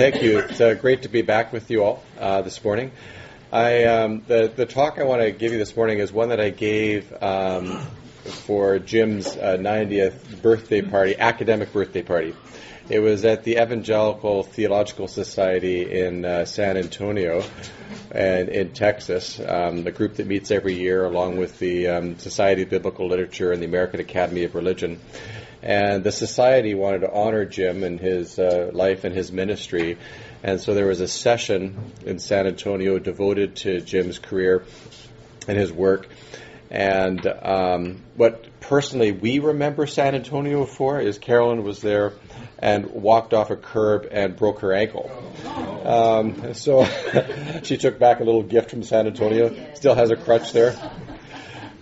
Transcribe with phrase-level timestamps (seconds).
[0.00, 0.38] Thank you.
[0.38, 2.90] It's uh, great to be back with you all uh, this morning.
[3.52, 6.40] I, um, the, the talk I want to give you this morning is one that
[6.40, 7.82] I gave um,
[8.46, 12.34] for Jim's uh, 90th birthday party, academic birthday party.
[12.88, 17.44] It was at the Evangelical Theological Society in uh, San Antonio
[18.10, 22.62] and in Texas, um, the group that meets every year along with the um, Society
[22.62, 24.98] of Biblical Literature and the American Academy of Religion.
[25.62, 29.98] And the society wanted to honor Jim and his uh, life and his ministry.
[30.42, 34.64] And so there was a session in San Antonio devoted to Jim's career
[35.46, 36.08] and his work.
[36.70, 42.12] And um, what personally we remember San Antonio for is Carolyn was there
[42.60, 45.10] and walked off a curb and broke her ankle.
[45.84, 46.84] Um, so
[47.64, 49.74] she took back a little gift from San Antonio.
[49.74, 50.76] Still has a crutch there.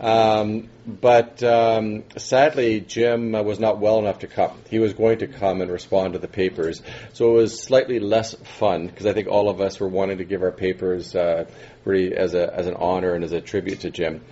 [0.00, 4.52] Um, but um, sadly, Jim was not well enough to come.
[4.70, 8.34] He was going to come and respond to the papers, so it was slightly less
[8.34, 11.46] fun because I think all of us were wanting to give our papers uh,
[11.84, 14.22] really as a as an honor and as a tribute to Jim.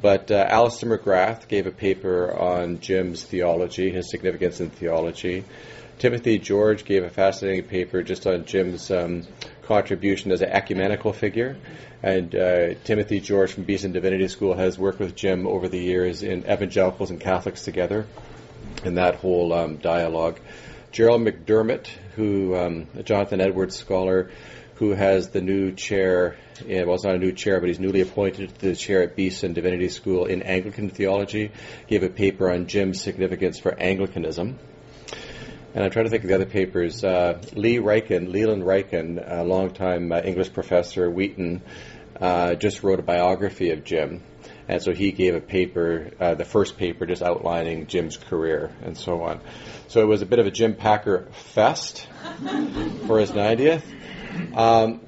[0.00, 5.44] But uh, Alister McGrath gave a paper on Jim's theology, his significance in theology.
[5.98, 9.26] Timothy George gave a fascinating paper just on Jim's um,
[9.62, 11.56] contribution as an ecumenical figure.
[12.02, 16.22] And uh, Timothy George from Beeson Divinity School has worked with Jim over the years
[16.22, 18.06] in evangelicals and Catholics together
[18.84, 20.38] in that whole um, dialogue.
[20.92, 24.30] Gerald McDermott, who um, a Jonathan Edwards scholar,
[24.76, 28.00] who has the new chair, in, well, it's not a new chair, but he's newly
[28.00, 31.50] appointed to the chair at Beeson Divinity School in Anglican theology,
[31.88, 34.56] gave a paper on Jim's significance for Anglicanism.
[35.74, 37.04] And I'm trying to think of the other papers.
[37.04, 41.60] Uh, Lee Ryken, Leland Ryken, a longtime uh, English professor at Wheaton,
[42.20, 44.22] uh, just wrote a biography of Jim.
[44.66, 48.96] And so he gave a paper, uh, the first paper, just outlining Jim's career and
[48.96, 49.40] so on.
[49.88, 52.06] So it was a bit of a Jim Packer fest
[53.06, 53.82] for his 90th.
[54.54, 55.00] Um,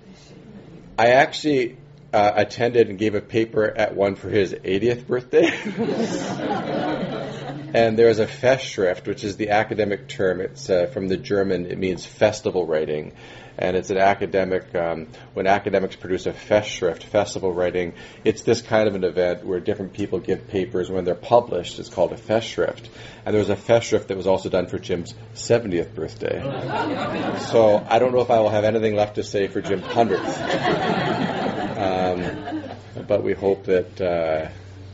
[0.98, 1.76] I actually
[2.12, 5.46] uh, attended and gave a paper at one for his 80th birthday.
[7.74, 10.40] and there's a Festschrift, which is the academic term.
[10.40, 11.66] It's uh, from the German.
[11.66, 13.12] It means festival writing,
[13.60, 14.74] and it's an academic.
[14.74, 17.92] Um, when academics produce a Festschrift, festival writing,
[18.24, 20.90] it's this kind of an event where different people give papers.
[20.90, 22.88] When they're published, it's called a Festschrift.
[23.24, 26.40] And there was a Festschrift that was also done for Jim's 70th birthday.
[27.50, 30.16] so I don't know if I will have anything left to say for Jim's 100th.
[31.76, 34.00] Um, but we hope that.
[34.00, 34.48] Uh,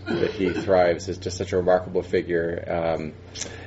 [0.07, 2.65] that he thrives is just such a remarkable figure.
[2.69, 3.13] Um,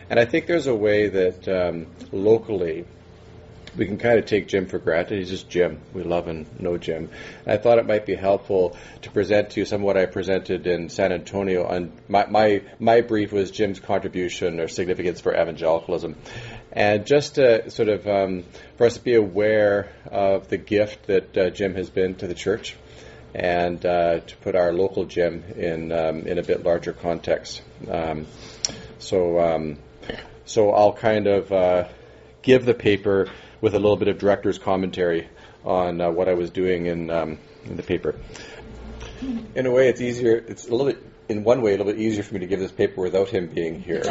[0.10, 2.86] and I think there's a way that um, locally
[3.80, 5.20] we can kind of take Jim for granted.
[5.20, 5.80] He's just Jim.
[5.94, 7.10] We love and know Jim.
[7.46, 10.06] And I thought it might be helpful to present to you some of what I
[10.06, 11.66] presented in San Antonio.
[11.66, 16.18] On my, my, my brief was Jim's contribution or significance for evangelicalism.
[16.74, 18.44] And just to sort of um,
[18.78, 22.36] for us to be aware of the gift that uh, Jim has been to the
[22.36, 22.76] church
[23.34, 27.62] and uh, to put our local Jim in um, in a bit larger context.
[27.90, 28.28] Um,
[28.98, 29.78] so um,
[30.44, 31.88] so I'll kind of uh,
[32.42, 33.30] give the paper
[33.62, 35.30] with a little bit of director's commentary
[35.64, 38.16] on uh, what I was doing in um, in the paper.
[39.56, 40.36] In a way, it's easier.
[40.36, 41.04] It's a little bit.
[41.28, 43.48] In one way, a little bit easier for me to give this paper without him
[43.48, 44.02] being here.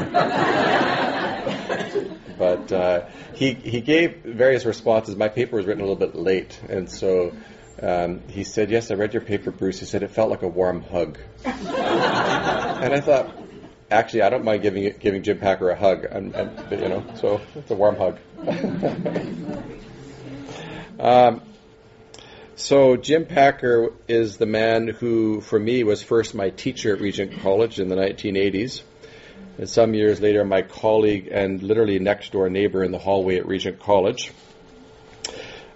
[2.39, 5.17] but uh, he he gave various responses.
[5.17, 7.33] My paper was written a little bit late, and so
[7.83, 10.49] um, he said, "Yes, I read your paper, Bruce." He said it felt like a
[10.49, 13.35] warm hug, and I thought,
[13.91, 16.07] actually, I don't mind giving giving Jim Packer a hug.
[16.11, 16.33] I'm,
[16.71, 18.19] you know, so it's a warm hug.
[21.01, 21.43] um,
[22.57, 27.41] so Jim Packer is the man who, for me, was first my teacher at Regent
[27.41, 28.83] College in the 1980s.
[29.59, 33.47] And some years later, my colleague and literally next door neighbor in the hallway at
[33.47, 34.33] Regent College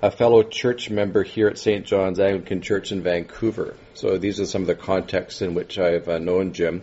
[0.03, 1.87] a fellow church member here at St.
[1.87, 3.77] John's Anglican Church in Vancouver.
[3.95, 6.83] So these are some of the contexts in which I've uh, known Jim.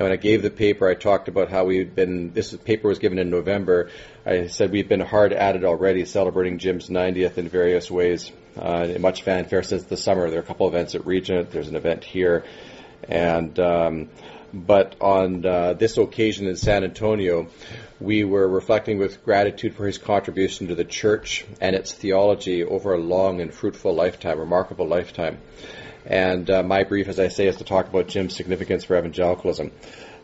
[0.00, 2.98] And when I gave the paper, I talked about how we've been, this paper was
[2.98, 3.90] given in November.
[4.24, 8.32] I said we've been hard at it already, celebrating Jim's 90th in various ways.
[8.56, 10.30] Uh, much fanfare since the summer.
[10.30, 12.46] There are a couple events at Regent, there's an event here.
[13.10, 14.08] And, um,
[14.54, 17.48] but on uh, this occasion in San Antonio,
[18.00, 22.94] we were reflecting with gratitude for his contribution to the church and its theology over
[22.94, 25.36] a long and fruitful lifetime, remarkable lifetime.
[26.06, 29.70] And uh, my brief, as I say, is to talk about Jim's significance for evangelicalism.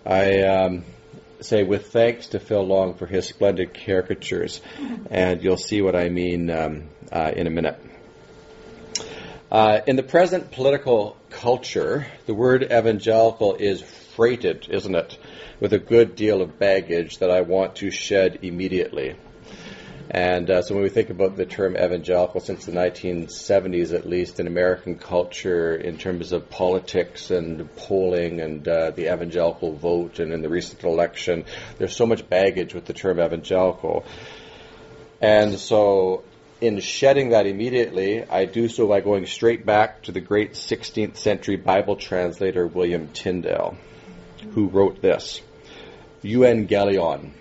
[0.05, 0.85] I um,
[1.41, 4.61] say with thanks to Phil Long for his splendid caricatures,
[5.11, 7.79] and you'll see what I mean um, uh, in a minute.
[9.51, 13.81] Uh, in the present political culture, the word evangelical is
[14.17, 15.19] freighted, isn't it,
[15.61, 19.17] with a good deal of baggage that I want to shed immediately.
[20.17, 24.41] And uh, so when we think about the term evangelical, since the 1970s at least,
[24.41, 30.33] in American culture, in terms of politics and polling and uh, the evangelical vote and
[30.33, 31.45] in the recent election,
[31.77, 34.07] there's so much baggage with the term evangelical.
[35.21, 36.25] And so
[36.63, 41.19] in shedding that immediately, I do so by going straight back to the great 16th
[41.19, 43.77] century Bible translator William Tyndale,
[44.53, 45.43] who wrote this
[46.25, 47.33] Euangelion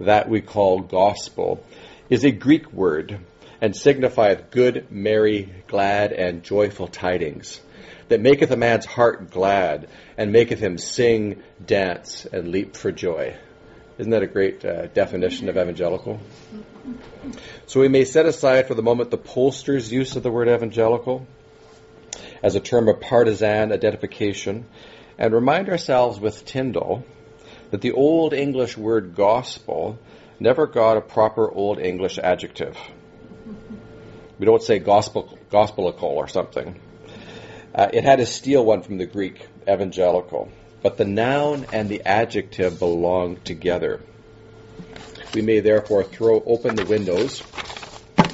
[0.00, 1.64] that we call gospel,
[2.14, 3.18] is a Greek word
[3.60, 7.60] and signifieth good, merry, glad, and joyful tidings,
[8.06, 13.36] that maketh a man's heart glad, and maketh him sing, dance, and leap for joy.
[13.98, 16.20] Isn't that a great uh, definition of evangelical?
[17.66, 21.26] So we may set aside for the moment the pollster's use of the word evangelical
[22.44, 24.66] as a term of partisan identification
[25.18, 27.02] and remind ourselves with Tyndale
[27.72, 29.98] that the Old English word gospel
[30.40, 32.76] never got a proper Old English adjective.
[34.38, 36.80] We don't say gospel, gospelical or something.
[37.74, 40.50] Uh, it had to steal one from the Greek, evangelical.
[40.82, 44.00] But the noun and the adjective belong together.
[45.34, 47.42] We may therefore throw open the windows,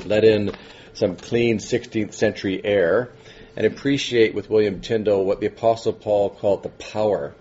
[0.05, 0.53] let in
[0.93, 3.11] some clean 16th century air,
[3.57, 7.35] and appreciate with William Tyndale what the Apostle Paul called the power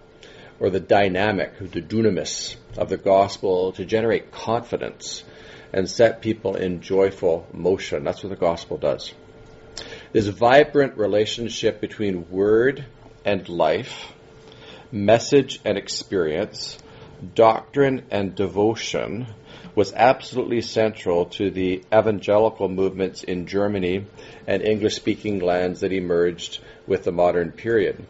[0.60, 5.24] or the dynamic, the dunamis of the gospel to generate confidence
[5.72, 8.04] and set people in joyful motion.
[8.04, 9.14] That's what the gospel does.
[10.12, 12.86] This vibrant relationship between word
[13.24, 14.12] and life,
[14.92, 16.78] message and experience,
[17.36, 19.28] doctrine and devotion
[19.76, 24.06] was absolutely central to the evangelical movements in Germany
[24.48, 28.06] and English speaking lands that emerged with the modern period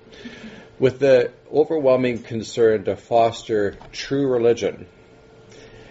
[0.80, 4.88] with the overwhelming concern to foster true religion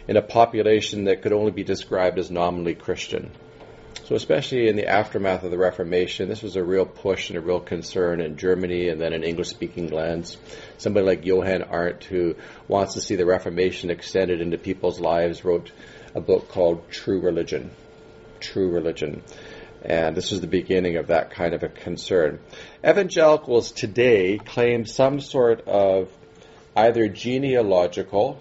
[0.07, 3.31] in a population that could only be described as nominally Christian.
[4.05, 7.43] So, especially in the aftermath of the Reformation, this was a real push and a
[7.43, 10.39] real concern in Germany and then in English speaking lands.
[10.79, 12.37] Somebody like Johann Arndt, who
[12.69, 15.71] wants to see the Reformation extended into people's lives, wrote
[16.15, 17.71] a book called True Religion.
[18.41, 19.23] True Religion.
[19.83, 22.41] And this is the beginning of that kind of a concern.
[22.85, 26.11] Evangelicals today claim some sort of
[26.77, 28.41] either genealogical,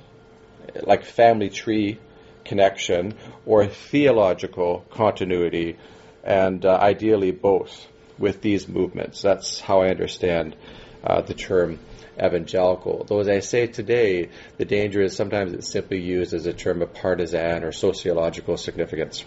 [0.84, 2.00] like family tree
[2.44, 3.14] connection,
[3.46, 5.78] or theological continuity,
[6.24, 7.88] and uh, ideally both
[8.18, 9.22] with these movements.
[9.22, 10.56] That's how I understand
[11.04, 11.80] uh, the term
[12.20, 13.06] evangelical.
[13.08, 16.82] Though, as I say today, the danger is sometimes it's simply used as a term
[16.82, 19.24] of partisan or sociological significance.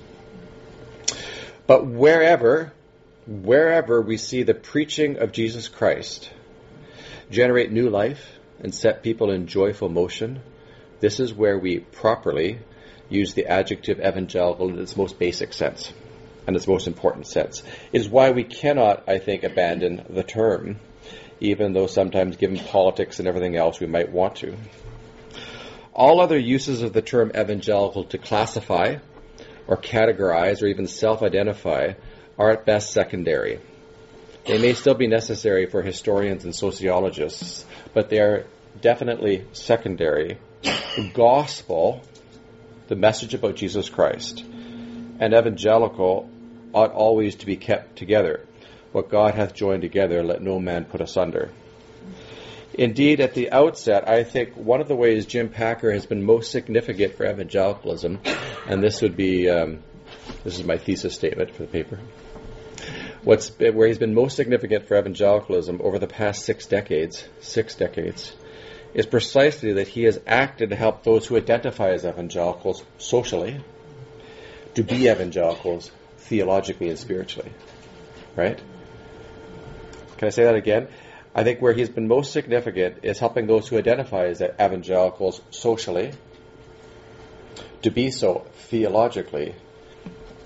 [1.70, 2.72] But wherever,
[3.28, 6.28] wherever we see the preaching of Jesus Christ
[7.30, 10.42] generate new life and set people in joyful motion,
[10.98, 12.58] this is where we properly
[13.08, 15.92] use the adjective evangelical in its most basic sense
[16.44, 17.62] and its most important sense.
[17.92, 20.80] It is why we cannot, I think, abandon the term,
[21.38, 24.56] even though sometimes, given politics and everything else, we might want to.
[25.94, 28.96] All other uses of the term evangelical to classify
[29.70, 31.92] or categorize or even self identify
[32.36, 33.60] are at best secondary.
[34.44, 37.64] They may still be necessary for historians and sociologists,
[37.94, 38.46] but they are
[38.80, 40.38] definitely secondary.
[40.62, 42.02] The gospel,
[42.88, 44.44] the message about Jesus Christ,
[45.20, 46.28] and evangelical
[46.74, 48.46] ought always to be kept together.
[48.92, 51.50] What God hath joined together, let no man put asunder.
[52.80, 56.50] Indeed, at the outset, I think one of the ways Jim Packer has been most
[56.50, 58.20] significant for evangelicalism,
[58.66, 59.80] and this would be um,
[60.44, 61.98] this is my thesis statement for the paper.
[63.22, 68.34] What's where he's been most significant for evangelicalism over the past six decades, six decades,
[68.94, 73.60] is precisely that he has acted to help those who identify as evangelicals socially
[74.72, 77.52] to be evangelicals theologically and spiritually.
[78.36, 78.58] Right?
[80.16, 80.88] Can I say that again?
[81.34, 86.12] I think where he's been most significant is helping those who identify as evangelicals socially
[87.82, 89.54] to be so theologically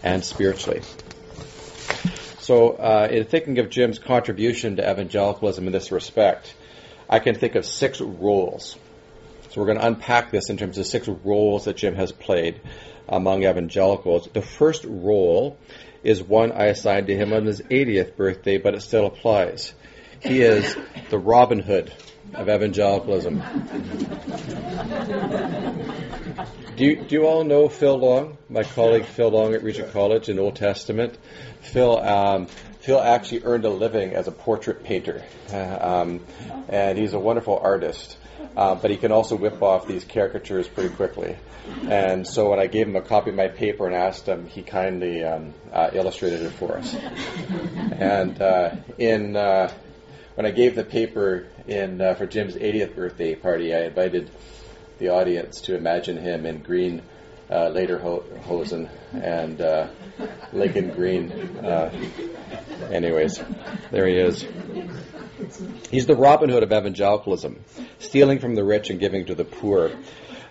[0.03, 0.83] and spiritually.
[2.38, 6.55] So, uh, in thinking of Jim's contribution to evangelicalism in this respect,
[7.09, 8.76] I can think of six roles.
[9.49, 12.61] So, we're going to unpack this in terms of six roles that Jim has played
[13.09, 14.29] among evangelicals.
[14.31, 15.59] The first role
[16.03, 19.73] is one I assigned to him on his 80th birthday, but it still applies.
[20.25, 20.75] He is
[21.11, 21.93] the Robin Hood
[22.33, 23.43] of evangelicalism.
[26.76, 30.31] Do you, do you all know Phil Long, my colleague Phil Long at Regent College
[30.31, 31.19] in Old Testament?
[31.61, 32.47] Phil, um,
[32.81, 36.21] Phil actually earned a living as a portrait painter, uh, um,
[36.69, 38.16] and he's a wonderful artist.
[38.57, 41.37] uh, but he can also whip off these caricatures pretty quickly.
[41.88, 44.62] And so when I gave him a copy of my paper and asked him, he
[44.62, 46.95] kindly um, uh, illustrated it for us.
[46.95, 49.73] And uh, in uh,
[50.35, 54.31] when I gave the paper in uh, for Jim's 80th birthday party, I invited
[54.99, 57.03] the audience to imagine him in green
[57.50, 59.88] uh, lederhosen and uh,
[60.53, 61.31] Lincoln green.
[61.31, 61.93] Uh,
[62.91, 63.41] anyways,
[63.91, 64.45] there he is.
[65.91, 67.64] He's the Robin Hood of evangelicalism,
[67.99, 69.93] stealing from the rich and giving to the poor.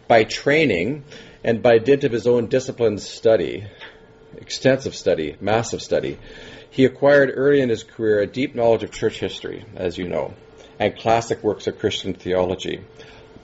[0.08, 1.04] By training
[1.44, 3.66] and by dint of his own disciplined study,
[4.38, 6.20] extensive study, massive study,
[6.74, 10.34] he acquired early in his career a deep knowledge of church history, as you know,
[10.80, 12.84] and classic works of Christian theology.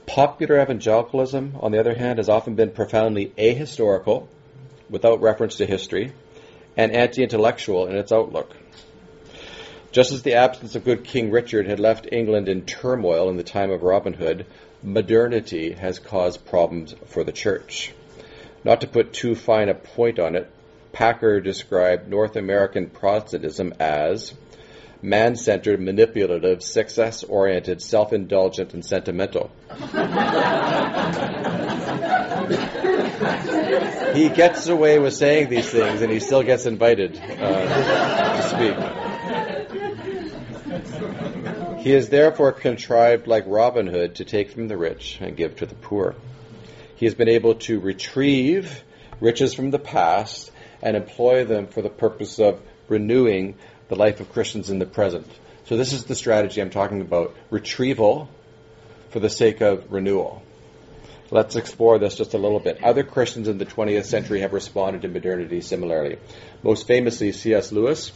[0.04, 4.26] Popular evangelicalism, on the other hand, has often been profoundly ahistorical,
[4.90, 6.12] without reference to history,
[6.76, 8.56] and anti intellectual in its outlook.
[9.92, 13.44] Just as the absence of good King Richard had left England in turmoil in the
[13.44, 14.44] time of Robin Hood,
[14.82, 17.92] modernity has caused problems for the church.
[18.64, 20.50] Not to put too fine a point on it,
[20.92, 24.34] Packer described North American Protestantism as
[25.02, 29.50] man centered, manipulative, success oriented, self indulgent, and sentimental.
[34.14, 38.76] he gets away with saying these things and he still gets invited uh, to speak.
[41.80, 45.66] He is therefore contrived like Robin Hood to take from the rich and give to
[45.66, 46.14] the poor.
[46.96, 48.82] He has been able to retrieve
[49.20, 50.49] riches from the past
[50.82, 53.56] and employ them for the purpose of renewing
[53.88, 55.26] the life of Christians in the present.
[55.64, 57.36] So this is the strategy I'm talking about.
[57.50, 58.28] Retrieval
[59.10, 60.42] for the sake of renewal.
[61.30, 62.82] Let's explore this just a little bit.
[62.82, 66.18] Other Christians in the 20th century have responded to modernity similarly.
[66.62, 67.70] Most famously, C.S.
[67.70, 68.10] Lewis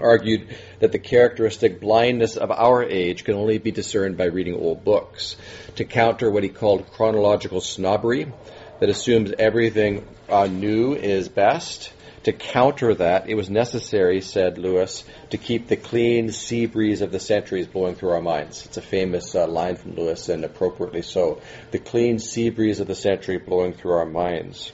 [0.00, 0.48] argued
[0.80, 5.36] that the characteristic blindness of our age can only be discerned by reading old books.
[5.76, 8.32] To counter what he called chronological snobbery,
[8.82, 11.92] that assumes everything uh, new is best,
[12.24, 17.12] to counter that, it was necessary, said Lewis, to keep the clean sea breeze of
[17.12, 18.66] the centuries blowing through our minds.
[18.66, 21.40] It's a famous uh, line from Lewis, and appropriately so.
[21.70, 24.72] The clean sea breeze of the century blowing through our minds.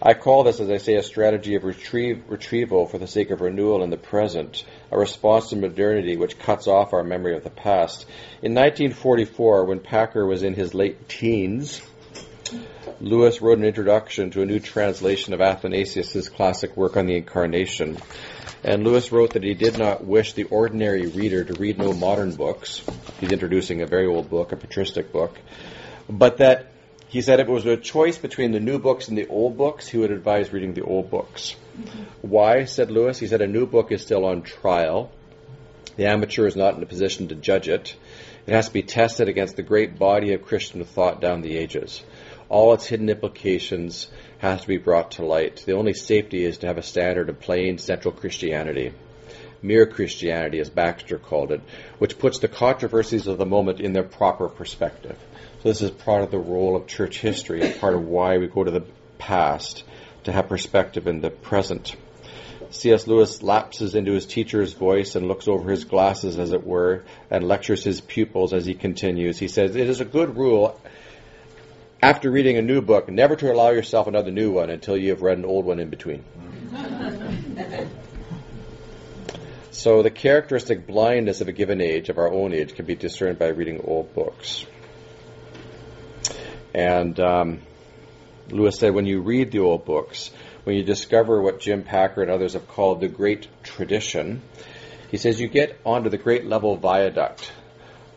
[0.00, 3.42] I call this, as I say, a strategy of retrieve, retrieval for the sake of
[3.42, 7.50] renewal in the present, a response to modernity which cuts off our memory of the
[7.50, 8.06] past.
[8.40, 11.82] In 1944, when Packer was in his late teens,
[13.00, 17.98] Lewis wrote an introduction to a new translation of Athanasius' classic work on the Incarnation.
[18.64, 22.34] And Lewis wrote that he did not wish the ordinary reader to read no modern
[22.34, 22.82] books.
[23.20, 25.36] He's introducing a very old book, a patristic book.
[26.08, 26.66] But that
[27.08, 29.88] he said if it was a choice between the new books and the old books,
[29.88, 31.56] he would advise reading the old books.
[31.76, 32.02] Mm-hmm.
[32.22, 33.18] Why, said Lewis?
[33.18, 35.10] He said a new book is still on trial.
[35.96, 37.94] The amateur is not in a position to judge it.
[38.46, 42.02] It has to be tested against the great body of Christian thought down the ages.
[42.52, 45.62] All its hidden implications has to be brought to light.
[45.64, 48.92] The only safety is to have a standard of plain central Christianity.
[49.62, 51.62] Mere Christianity, as Baxter called it,
[51.98, 55.16] which puts the controversies of the moment in their proper perspective.
[55.62, 58.48] So this is part of the role of church history and part of why we
[58.48, 58.84] go to the
[59.16, 59.82] past
[60.24, 61.96] to have perspective in the present.
[62.68, 63.06] C.S.
[63.06, 67.48] Lewis lapses into his teacher's voice and looks over his glasses, as it were, and
[67.48, 69.38] lectures his pupils as he continues.
[69.38, 70.80] He says, It is a good rule,
[72.02, 75.22] after reading a new book, never to allow yourself another new one until you have
[75.22, 76.24] read an old one in between.
[79.70, 83.38] so, the characteristic blindness of a given age, of our own age, can be discerned
[83.38, 84.66] by reading old books.
[86.74, 87.60] And um,
[88.50, 90.32] Lewis said, when you read the old books,
[90.64, 94.42] when you discover what Jim Packer and others have called the great tradition,
[95.10, 97.52] he says you get onto the great level viaduct,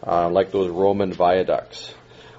[0.05, 1.93] uh, like those Roman viaducts,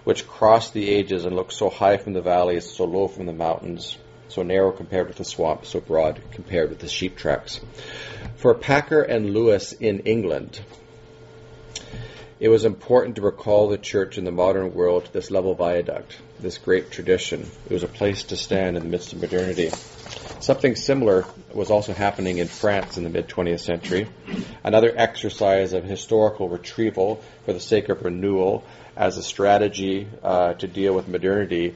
[0.07, 3.33] which cross the ages and look so high from the valleys, so low from the
[3.33, 3.99] mountains,
[4.29, 7.59] so narrow compared with the swamp, so broad compared with the sheep tracks.
[8.37, 10.61] For Packer and Lewis in England,
[12.39, 16.17] it was important to recall the church in the modern world to this level viaduct,
[16.39, 17.45] this great tradition.
[17.69, 19.71] It was a place to stand in the midst of modernity.
[20.39, 21.25] Something similar
[21.57, 24.07] was also happening in France in the mid 20th century.
[24.63, 28.63] Another exercise of historical retrieval for the sake of renewal
[28.97, 31.75] as a strategy uh, to deal with modernity.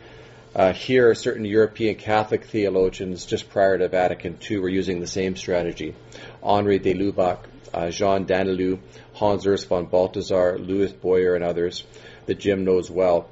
[0.55, 5.37] Uh, here, certain European Catholic theologians just prior to Vatican II were using the same
[5.37, 5.95] strategy.
[6.43, 7.39] Henri de Lubac,
[7.73, 8.81] uh, Jean Danielou,
[9.15, 11.85] Hans Urs von Balthasar, Louis Bouyer, and others
[12.27, 13.29] that Jim knows well,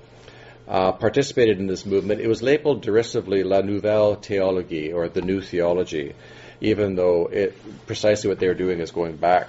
[0.69, 2.21] uh, participated in this movement.
[2.21, 6.15] It was labeled derisively La Nouvelle Théologie, or the New Theology,
[6.61, 9.49] even though it, precisely what they were doing is going back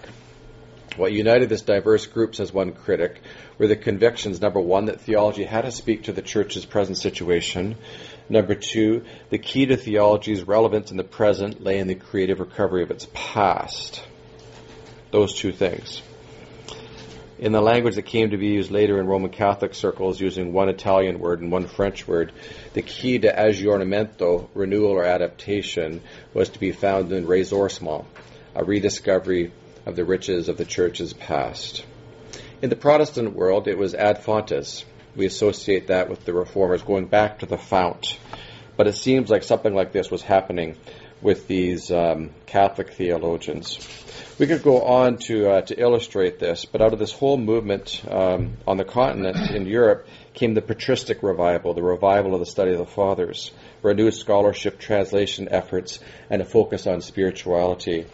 [0.98, 3.22] What united this diverse group, says one critic,
[3.58, 7.78] were the convictions number one, that theology had to speak to the church's present situation,
[8.28, 12.84] number two, the key to theology's relevance in the present lay in the creative recovery
[12.84, 14.04] of its past.
[15.12, 16.02] Those two things.
[17.40, 20.68] In the language that came to be used later in Roman Catholic circles, using one
[20.68, 22.34] Italian word and one French word,
[22.74, 26.02] the key to aggiornamento, renewal or adaptation,
[26.34, 28.04] was to be found in ressourcement,
[28.56, 29.54] a rediscovery
[29.86, 31.86] of the riches of the church's past.
[32.62, 34.84] In the Protestant world, it was ad fontes.
[35.16, 38.20] We associate that with the reformers going back to the fount.
[38.76, 40.76] But it seems like something like this was happening
[41.22, 43.80] with these um, Catholic theologians.
[44.38, 48.02] We could go on to uh, to illustrate this, but out of this whole movement
[48.10, 52.72] um, on the continent in Europe came the patristic revival, the revival of the study
[52.72, 56.00] of the fathers, renewed scholarship, translation efforts,
[56.30, 58.06] and a focus on spirituality.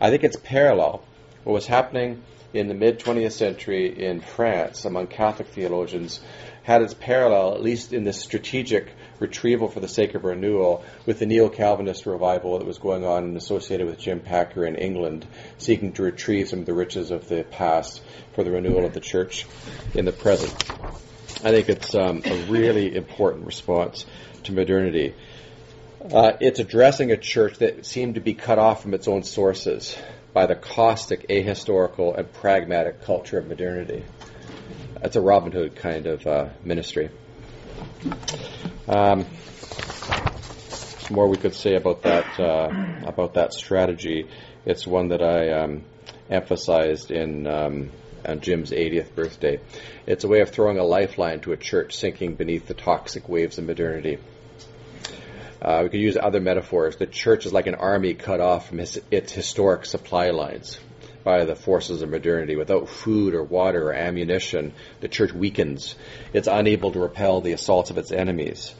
[0.00, 1.02] I think it's parallel
[1.44, 6.20] what was happening in the mid 20th century in France among Catholic theologians
[6.62, 11.18] had its parallel, at least in this strategic retrieval for the sake of renewal, with
[11.18, 15.26] the neo Calvinist revival that was going on and associated with Jim Packer in England,
[15.58, 18.02] seeking to retrieve some of the riches of the past
[18.34, 19.46] for the renewal of the church
[19.94, 20.52] in the present.
[21.44, 24.04] I think it's um, a really important response
[24.44, 25.14] to modernity.
[26.02, 29.96] Uh, it's addressing a church that seemed to be cut off from its own sources
[30.32, 34.02] by the caustic, ahistorical, and pragmatic culture of modernity.
[35.00, 37.10] That's a Robin Hood kind of uh, ministry.
[38.88, 39.26] Um,
[41.10, 42.72] more we could say about that uh,
[43.04, 44.28] about that strategy.
[44.64, 45.84] It's one that I um,
[46.28, 47.90] emphasized in um,
[48.26, 49.60] on Jim's 80th birthday.
[50.06, 53.58] It's a way of throwing a lifeline to a church sinking beneath the toxic waves
[53.58, 54.18] of modernity.
[55.62, 56.96] Uh, we could use other metaphors.
[56.96, 60.78] The church is like an army cut off from his, its historic supply lines
[61.24, 62.56] by the forces of modernity.
[62.56, 65.94] Without food or water or ammunition, the church weakens.
[66.32, 68.74] It's unable to repel the assaults of its enemies.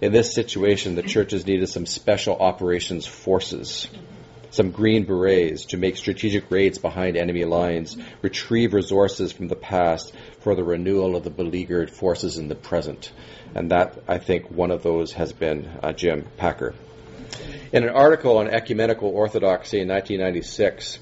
[0.00, 3.88] In this situation, the church has needed some special operations forces,
[4.50, 10.12] some green berets to make strategic raids behind enemy lines, retrieve resources from the past
[10.40, 13.10] for the renewal of the beleaguered forces in the present.
[13.54, 16.74] And that, I think, one of those has been uh, Jim Packer.
[17.72, 20.98] In an article on ecumenical orthodoxy in 1996,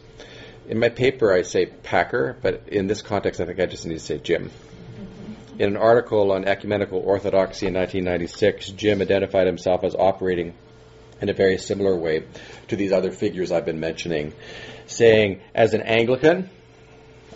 [0.68, 3.94] in my paper I say Packer, but in this context I think I just need
[3.94, 4.50] to say Jim.
[4.50, 5.60] Mm-hmm.
[5.60, 10.54] In an article on ecumenical orthodoxy in 1996, Jim identified himself as operating
[11.20, 12.24] in a very similar way
[12.68, 14.32] to these other figures I've been mentioning,
[14.86, 16.50] saying, as an Anglican,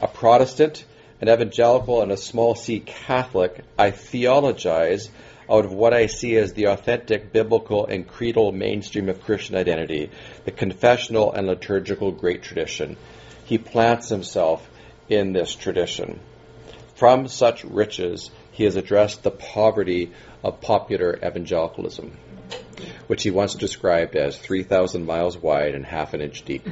[0.03, 0.85] a Protestant,
[1.21, 5.11] an evangelical and a small c Catholic, I theologize
[5.51, 10.11] out of what I see as the authentic biblical and creedal mainstream of Christian identity,
[10.45, 12.97] the confessional and liturgical great tradition.
[13.49, 14.69] He plants himself
[15.09, 16.21] in this tradition.
[16.97, 20.13] From such riches, he has addressed the poverty
[20.45, 22.13] of popular evangelicalism,
[23.07, 26.67] which he once described as 3,000 miles wide and half an inch deep.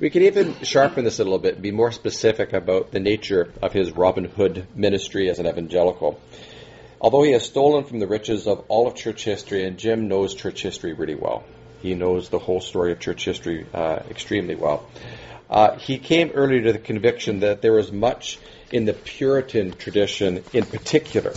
[0.00, 3.72] We could even sharpen this a little bit be more specific about the nature of
[3.72, 6.20] his Robin Hood ministry as an evangelical.
[7.00, 10.34] Although he has stolen from the riches of all of church history, and Jim knows
[10.34, 11.44] church history really well,
[11.82, 14.88] he knows the whole story of church history uh, extremely well.
[15.50, 18.38] Uh, he came early to the conviction that there was much
[18.72, 21.34] in the Puritan tradition in particular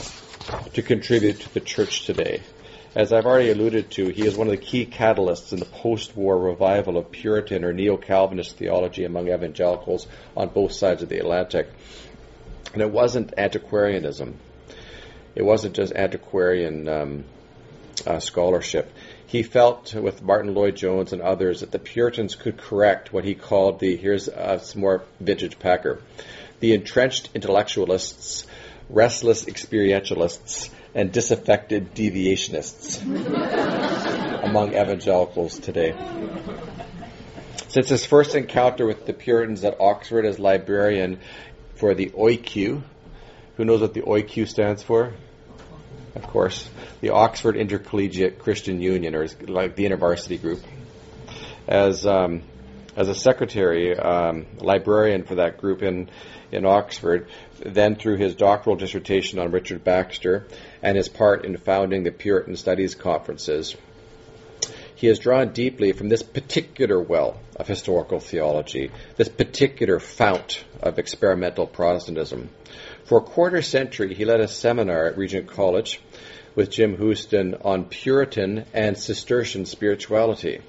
[0.74, 2.42] to contribute to the church today.
[2.96, 6.38] As I've already alluded to, he is one of the key catalysts in the post-war
[6.38, 11.68] revival of Puritan or neo-Calvinist theology among evangelicals on both sides of the Atlantic.
[12.74, 14.40] And it wasn't antiquarianism.
[15.38, 17.24] It wasn't just antiquarian um,
[18.08, 18.92] uh, scholarship.
[19.28, 23.80] He felt with Martyn Lloyd-Jones and others that the Puritans could correct what he called
[23.80, 26.02] the, here's uh, some more vintage Packer,
[26.60, 28.48] the entrenched intellectualists,
[28.90, 33.04] restless experientialists, and disaffected deviationists
[34.44, 35.94] among evangelicals today.
[37.68, 41.20] Since his first encounter with the Puritans at Oxford as librarian
[41.76, 42.82] for the OICCU,
[43.58, 45.14] who knows what the OICCU stands for?
[46.18, 46.68] Of course,
[47.00, 50.64] the Oxford Intercollegiate Christian Union, or like the InterVarsity group.
[51.68, 52.42] As um,
[52.96, 56.10] as a secretary, um, librarian for that group in
[56.52, 57.28] in Oxford,
[57.64, 60.48] then through his doctoral dissertation on Richard Baxter
[60.82, 63.76] and his part in founding the Puritan Studies Conferences.
[64.96, 70.98] He has drawn deeply from this particular well of historical theology, this particular fount of
[70.98, 72.50] experimental Protestantism.
[73.08, 76.02] For a quarter century, he led a seminar at Regent College
[76.56, 80.60] with Jim Houston on Puritan and Cistercian spirituality,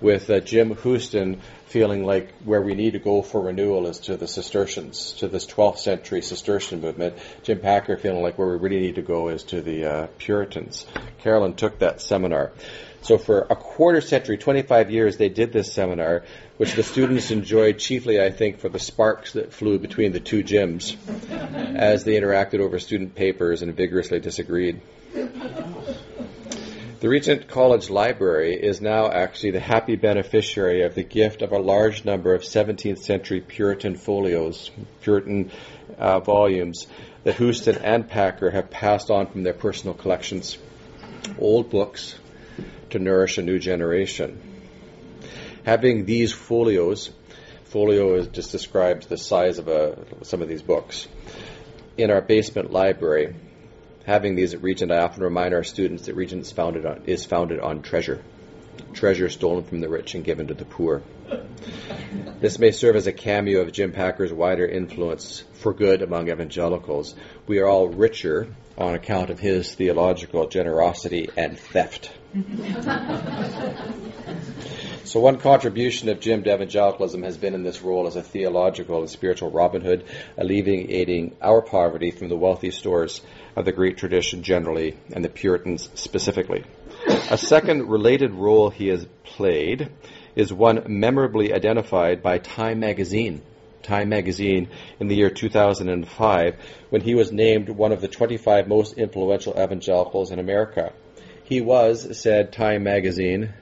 [0.00, 4.16] with uh, Jim Houston feeling like where we need to go for renewal is to
[4.16, 7.18] the Cistercians, to this 12th century Cistercian movement.
[7.42, 10.86] Jim Packer feeling like where we really need to go is to the uh, Puritans.
[11.18, 12.50] Carolyn took that seminar.
[13.02, 16.24] So for a quarter century, 25 years, they did this seminar,
[16.58, 20.42] which the students enjoyed chiefly, I think, for the sparks that flew between the two
[20.42, 20.96] Jims
[21.30, 24.80] as they interacted over student papers and vigorously disagreed.
[27.00, 31.58] The Regent College Library is now actually the happy beneficiary of the gift of a
[31.58, 35.52] large number of 17th century Puritan folios, Puritan
[35.96, 36.88] uh, volumes
[37.22, 40.58] that Houston and Packer have passed on from their personal collections.
[41.38, 42.16] Old books
[42.90, 44.47] to nourish a new generation.
[45.68, 47.10] Having these folios,
[47.64, 51.06] folio is, just describes the size of a, some of these books,
[51.98, 53.34] in our basement library
[54.06, 57.26] having these at Regent, I often remind our students that Regent is founded on, is
[57.26, 58.22] founded on treasure.
[58.94, 61.02] Treasure stolen from the rich and given to the poor.
[62.40, 67.14] This may serve as a cameo of Jim Packer's wider influence for good among evangelicals.
[67.46, 72.10] We are all richer on account of his theological generosity and theft.
[75.04, 79.00] So, one contribution of Jim to evangelicalism has been in this role as a theological
[79.00, 80.04] and spiritual Robin Hood,
[80.36, 83.22] alleviating our poverty from the wealthy stores
[83.56, 86.64] of the great tradition generally and the Puritans specifically.
[87.30, 89.90] A second related role he has played
[90.36, 93.40] is one memorably identified by Time magazine.
[93.82, 94.68] Time magazine
[95.00, 96.56] in the year 2005
[96.90, 100.92] when he was named one of the 25 most influential evangelicals in America.
[101.48, 103.54] He was, said Time magazine,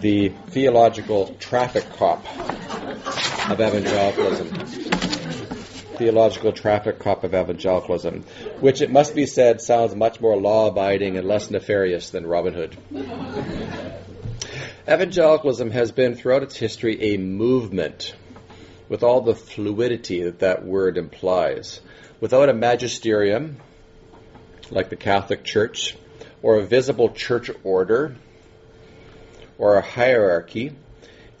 [0.00, 2.24] the theological traffic cop
[3.50, 4.48] of evangelicalism.
[5.98, 8.24] Theological traffic cop of evangelicalism,
[8.60, 12.54] which it must be said sounds much more law abiding and less nefarious than Robin
[12.54, 12.74] Hood.
[14.88, 18.14] Evangelicalism has been throughout its history a movement
[18.88, 21.82] with all the fluidity that that word implies.
[22.22, 23.58] Without a magisterium,
[24.70, 25.94] like the Catholic Church,
[26.42, 28.14] or a visible church order,
[29.58, 30.72] or a hierarchy,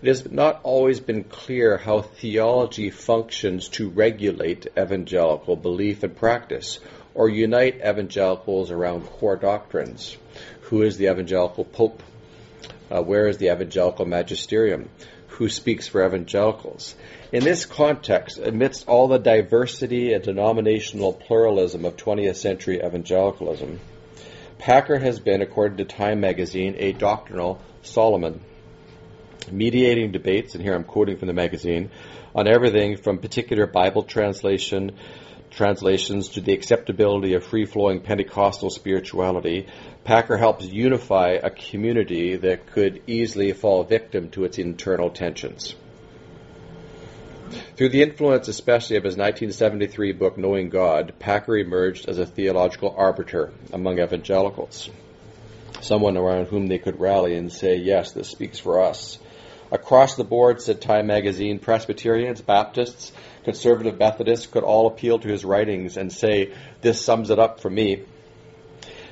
[0.00, 6.78] it has not always been clear how theology functions to regulate evangelical belief and practice,
[7.14, 10.16] or unite evangelicals around core doctrines.
[10.62, 12.02] Who is the evangelical pope?
[12.90, 14.88] Uh, where is the evangelical magisterium?
[15.28, 16.94] Who speaks for evangelicals?
[17.32, 23.80] In this context, amidst all the diversity and denominational pluralism of 20th century evangelicalism,
[24.58, 28.40] Packer has been, according to Time magazine, a doctrinal Solomon,
[29.50, 31.90] mediating debates, and here I'm quoting from the magazine,
[32.34, 34.92] on everything from particular Bible translation
[35.50, 39.66] translations to the acceptability of free flowing Pentecostal spirituality,
[40.04, 45.74] Packer helps unify a community that could easily fall victim to its internal tensions.
[47.76, 52.94] Through the influence, especially of his 1973 book, Knowing God, Packer emerged as a theological
[52.96, 54.90] arbiter among evangelicals
[55.80, 59.18] someone around whom they could rally and say, yes, this speaks for us.
[59.70, 63.12] Across the board, said Time magazine, Presbyterians, Baptists,
[63.44, 67.70] conservative Methodists could all appeal to his writings and say, this sums it up for
[67.70, 68.02] me.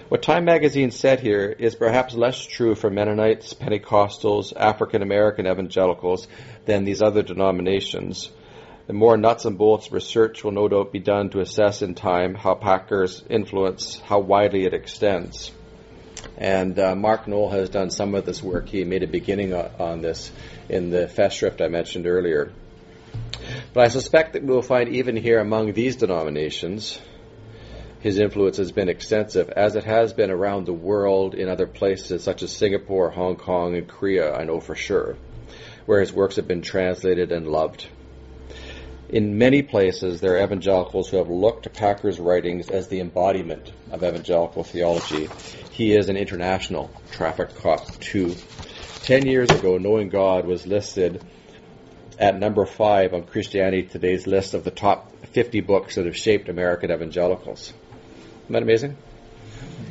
[0.09, 6.29] What Time magazine said here is perhaps less true for Mennonites, Pentecostals, African American evangelicals
[6.65, 8.31] than these other denominations.
[8.87, 12.37] The more nuts and bolts research will no doubt be done to assess in time
[12.37, 15.51] how Packer's influence, how widely it extends.
[16.39, 18.69] And uh, Mark Noll has done some of this work.
[18.69, 20.31] He made a beginning on this
[20.69, 22.53] in the Festschrift I mentioned earlier.
[23.75, 27.01] But I suspect that we'll find even here among these denominations,
[28.07, 32.23] his influence has been extensive, as it has been around the world in other places
[32.23, 35.17] such as Singapore, Hong Kong, and Korea, I know for sure,
[35.87, 37.89] where his works have been translated and loved.
[39.09, 43.73] In many places, there are evangelicals who have looked to Packer's writings as the embodiment
[43.91, 45.29] of evangelical theology.
[45.73, 48.37] He is an international traffic cop, too.
[49.03, 51.25] Ten years ago, Knowing God was listed
[52.21, 56.49] at number five on Christianity Today's list of the top 50 books that have shaped
[56.49, 57.73] American evangelicals.
[58.47, 58.97] Isn't that amazing?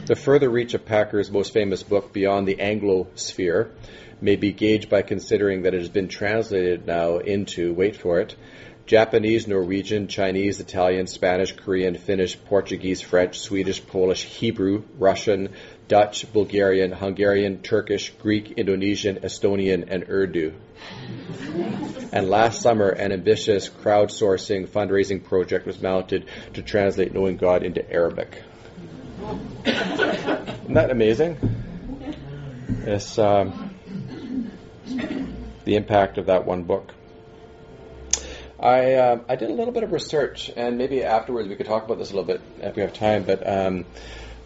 [0.05, 3.69] The further reach of Packer's most famous book, Beyond the Anglo Sphere,
[4.21, 8.33] may be gauged by considering that it has been translated now into, wait for it,
[8.85, 15.49] Japanese, Norwegian, Chinese, Italian, Spanish, Korean, Finnish, Portuguese, French, Swedish, Polish, Hebrew, Russian,
[15.89, 20.53] Dutch, Bulgarian, Hungarian, Turkish, Greek, Indonesian, Estonian, and Urdu.
[22.11, 27.89] And last summer, an ambitious crowdsourcing fundraising project was mounted to translate Knowing God into
[27.91, 28.41] Arabic.
[29.65, 31.37] Isn't that amazing?
[32.85, 33.71] It's um,
[35.65, 36.93] the impact of that one book.
[38.59, 41.83] I uh, I did a little bit of research, and maybe afterwards we could talk
[41.83, 43.23] about this a little bit if we have time.
[43.23, 43.85] But um,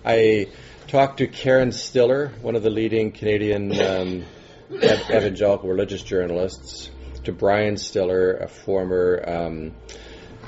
[0.03, 0.47] I
[0.87, 4.25] talked to Karen Stiller, one of the leading Canadian um,
[4.71, 6.91] evangelical religious journalists,
[7.23, 9.71] to Brian Stiller, a former um,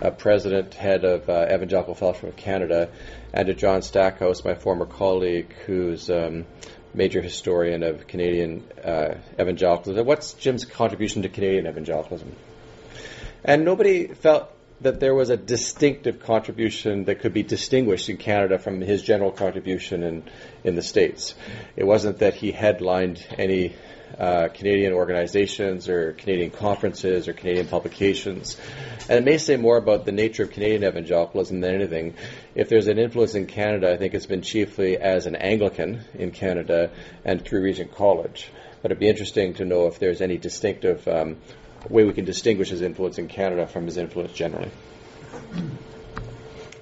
[0.02, 2.90] a president, head of uh, Evangelical Fellowship of Canada,
[3.34, 6.46] and to John Stackhouse, my former colleague, who's um,
[6.94, 10.06] major historian of Canadian uh, evangelicalism.
[10.06, 12.36] What's Jim's contribution to Canadian evangelicalism?
[13.44, 18.58] And nobody felt that there was a distinctive contribution that could be distinguished in Canada
[18.58, 20.24] from his general contribution in,
[20.64, 21.36] in the States.
[21.76, 23.76] It wasn't that he headlined any
[24.22, 28.56] uh, Canadian organizations or Canadian conferences or Canadian publications.
[29.10, 32.14] And it may say more about the nature of Canadian evangelicalism than anything.
[32.54, 36.30] If there's an influence in Canada, I think it's been chiefly as an Anglican in
[36.30, 36.92] Canada
[37.26, 38.52] and through Regent College.
[38.84, 41.38] But it'd be interesting to know if there's any distinctive um,
[41.90, 44.70] way we can distinguish his influence in Canada from his influence generally.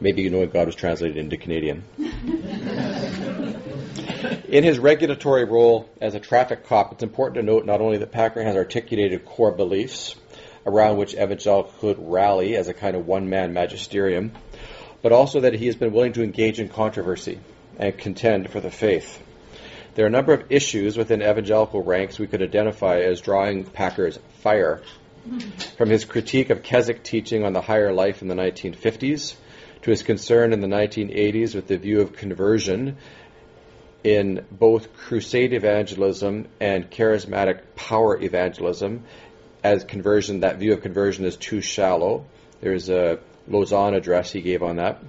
[0.02, 1.86] Maybe you know God was translated into Canadian.
[4.50, 8.12] In his regulatory role as a traffic cop, it's important to note not only that
[8.12, 10.16] Packer has articulated core beliefs
[10.66, 14.34] around which evangelicals could rally as a kind of one man magisterium,
[15.02, 17.40] but also that he has been willing to engage in controversy
[17.78, 19.24] and contend for the faith.
[19.96, 24.20] There are a number of issues within evangelical ranks we could identify as drawing Packer's
[24.40, 24.82] fire.
[25.78, 29.36] From his critique of Keswick teaching on the higher life in the 1950s,
[29.82, 32.98] to his concern in the 1980s with the view of conversion
[34.04, 39.04] in both crusade evangelism and charismatic power evangelism
[39.64, 42.26] as conversion, that view of conversion is too shallow.
[42.62, 45.04] There's a Lausanne address he gave on that.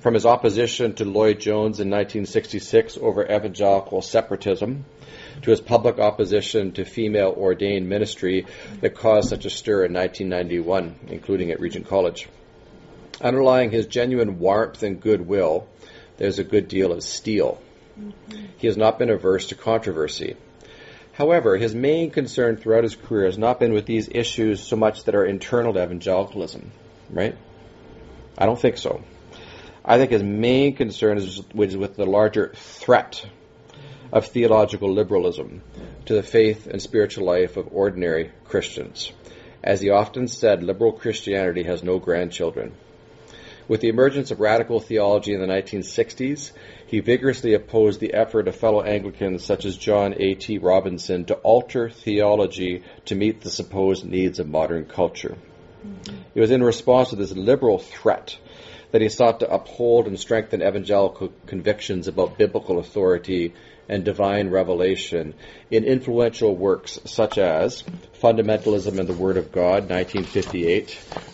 [0.00, 4.84] From his opposition to Lloyd Jones in 1966 over evangelical separatism,
[5.42, 8.46] to his public opposition to female ordained ministry
[8.80, 12.28] that caused such a stir in 1991, including at Regent College.
[13.20, 15.66] Underlying his genuine warmth and goodwill,
[16.16, 17.60] there's a good deal of steel.
[18.56, 20.36] He has not been averse to controversy.
[21.12, 25.04] However, his main concern throughout his career has not been with these issues so much
[25.04, 26.70] that are internal to evangelicalism,
[27.10, 27.36] right?
[28.38, 29.02] I don't think so.
[29.84, 33.26] I think his main concern is with the larger threat
[34.12, 35.62] of theological liberalism
[36.06, 39.12] to the faith and spiritual life of ordinary Christians.
[39.62, 42.74] As he often said, liberal Christianity has no grandchildren.
[43.72, 46.52] With the emergence of radical theology in the 1960s,
[46.86, 50.58] he vigorously opposed the effort of fellow Anglicans such as John A.T.
[50.58, 55.38] Robinson to alter theology to meet the supposed needs of modern culture.
[55.86, 56.16] Mm-hmm.
[56.34, 58.36] It was in response to this liberal threat
[58.90, 63.54] that he sought to uphold and strengthen evangelical convictions about biblical authority
[63.88, 65.32] and divine revelation
[65.70, 67.84] in influential works such as
[68.20, 70.90] Fundamentalism and the Word of God, 1958,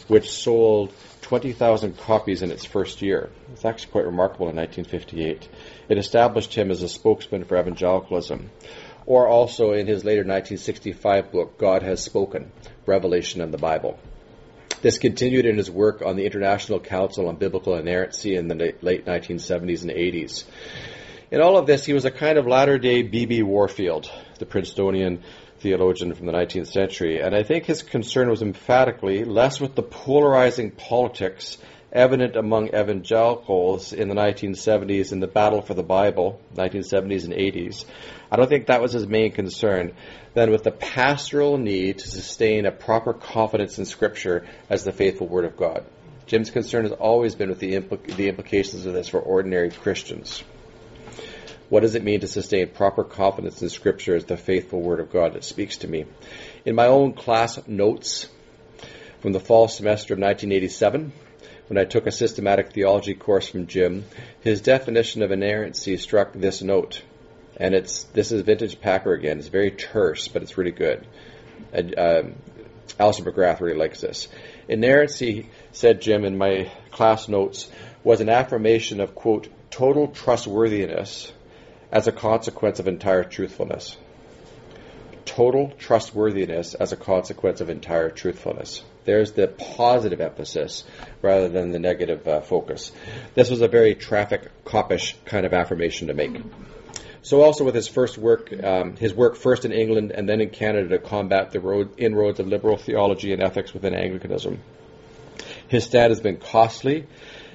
[0.07, 0.93] which sold
[1.29, 3.29] 20,000 copies in its first year.
[3.53, 5.47] It's actually quite remarkable in 1958.
[5.91, 8.51] It established him as a spokesman for evangelicalism.
[9.05, 12.51] Or also in his later 1965 book, God Has Spoken
[12.87, 13.99] Revelation and the Bible.
[14.81, 19.05] This continued in his work on the International Council on Biblical Inerrancy in the late
[19.05, 20.45] 1970s and 80s.
[21.31, 23.43] In all of this, he was a kind of latter day B.B.
[23.43, 25.23] Warfield, the Princetonian
[25.61, 27.21] theologian from the 19th century.
[27.21, 31.59] And I think his concern was emphatically less with the polarizing politics
[31.93, 37.85] evident among evangelicals in the 1970s in the battle for the Bible, 1970s and 80s.
[38.31, 39.95] I don't think that was his main concern
[40.35, 45.27] than with the pastoral need to sustain a proper confidence in Scripture as the faithful
[45.27, 45.85] Word of God.
[46.27, 50.45] Jim's concern has always been with the, impl- the implications of this for ordinary Christians.
[51.69, 55.13] What does it mean to sustain proper confidence in Scripture as the faithful Word of
[55.13, 56.07] God that speaks to me?
[56.65, 58.27] In my own class notes
[59.21, 61.13] from the fall semester of 1987,
[61.67, 64.07] when I took a systematic theology course from Jim,
[64.41, 67.03] his definition of inerrancy struck this note.
[67.59, 69.39] And it's this is vintage Packer again.
[69.39, 71.07] It's very terse, but it's really good.
[71.73, 72.35] And, um,
[72.99, 74.29] Alister McGrath really likes this.
[74.69, 77.69] Inerrancy, said Jim in my class notes,
[78.03, 81.31] was an affirmation of, quote, total trustworthiness
[81.91, 83.97] as a consequence of entire truthfulness.
[85.25, 88.83] Total trustworthiness as a consequence of entire truthfulness.
[89.05, 90.85] There's the positive emphasis
[91.23, 92.93] rather than the negative uh, focus.
[93.35, 96.37] This was a very traffic copish kind of affirmation to make.
[97.23, 100.51] So also with his first work, um, his work first in England and then in
[100.51, 104.61] Canada to combat the road, inroads of liberal theology and ethics within Anglicanism.
[105.69, 107.07] His stand has been costly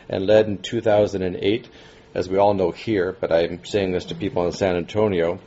[0.09, 1.69] and led in 2008,
[2.13, 5.39] as we all know here, but I'm saying this to people in San Antonio,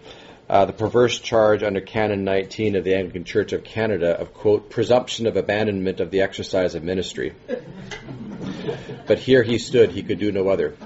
[0.49, 4.71] uh, the perverse charge under Canon 19 of the Anglican Church of Canada of, quote,
[4.71, 7.35] presumption of abandonment of the exercise of ministry.
[9.07, 10.77] but here he stood, he could do no other.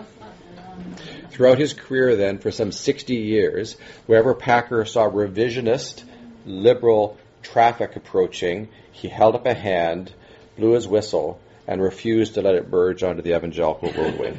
[1.31, 6.05] Throughout his career, then, for some 60 years, wherever Packer saw revisionist,
[6.45, 10.12] liberal traffic approaching, he held up a hand,
[10.57, 14.37] blew his whistle, and refused to let it merge onto the evangelical roadway.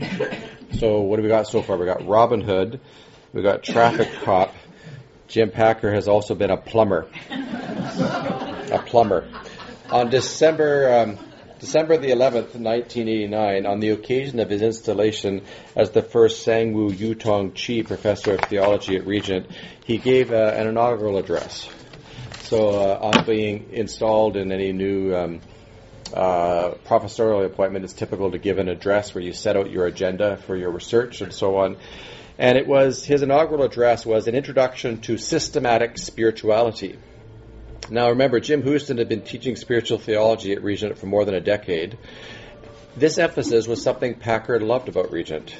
[0.78, 1.78] So, what do we got so far?
[1.78, 2.80] We got Robin Hood,
[3.32, 4.54] we got traffic cop.
[5.26, 7.08] Jim Packer has also been a plumber.
[7.30, 9.26] a plumber.
[9.88, 11.18] On December um,
[11.60, 15.40] December the 11th, 1989, on the occasion of his installation
[15.74, 19.50] as the first Sangwoo Youtong Chee Professor of Theology at Regent,
[19.86, 21.70] he gave uh, an inaugural address.
[22.42, 25.40] So, uh, on being installed in any new um,
[26.12, 30.36] uh, professorial appointment, is typical to give an address where you set out your agenda
[30.36, 31.76] for your research and so on.
[32.38, 36.98] And it was his inaugural address was an introduction to systematic spirituality.
[37.88, 41.40] Now remember, Jim Houston had been teaching spiritual theology at Regent for more than a
[41.40, 41.96] decade.
[42.96, 45.54] This emphasis was something Packer loved about Regent.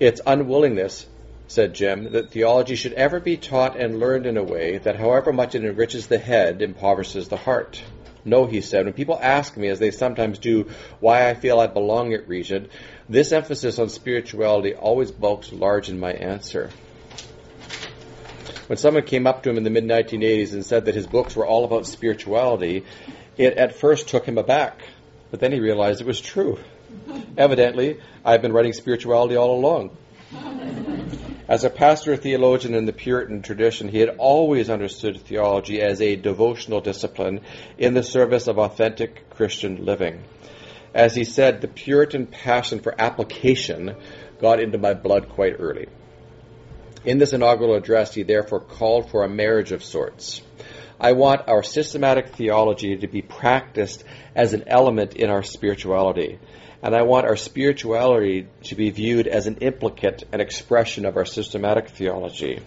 [0.00, 1.06] Its unwillingness,
[1.46, 5.32] said Jim, that theology should ever be taught and learned in a way that however
[5.32, 7.82] much it enriches the head, impoverishes the heart.
[8.24, 11.66] No, he said, when people ask me, as they sometimes do, why I feel I
[11.66, 12.70] belong at Regent,
[13.08, 16.70] this emphasis on spirituality always bulks large in my answer.
[18.68, 21.34] When someone came up to him in the mid 1980s and said that his books
[21.34, 22.84] were all about spirituality,
[23.36, 24.80] it at first took him aback,
[25.30, 26.58] but then he realized it was true.
[27.36, 29.96] Evidently, I've been writing spirituality all along.
[31.52, 36.16] As a pastor theologian in the Puritan tradition, he had always understood theology as a
[36.16, 37.42] devotional discipline
[37.76, 40.22] in the service of authentic Christian living.
[40.94, 43.94] As he said, the Puritan passion for application
[44.40, 45.88] got into my blood quite early.
[47.04, 50.40] In this inaugural address, he therefore called for a marriage of sorts.
[50.98, 56.38] I want our systematic theology to be practiced as an element in our spirituality.
[56.82, 61.24] And I want our spirituality to be viewed as an implicate and expression of our
[61.24, 62.60] systematic theology.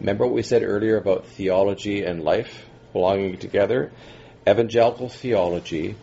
[0.00, 3.92] Remember what we said earlier about theology and life belonging together?
[4.48, 5.94] Evangelical theology,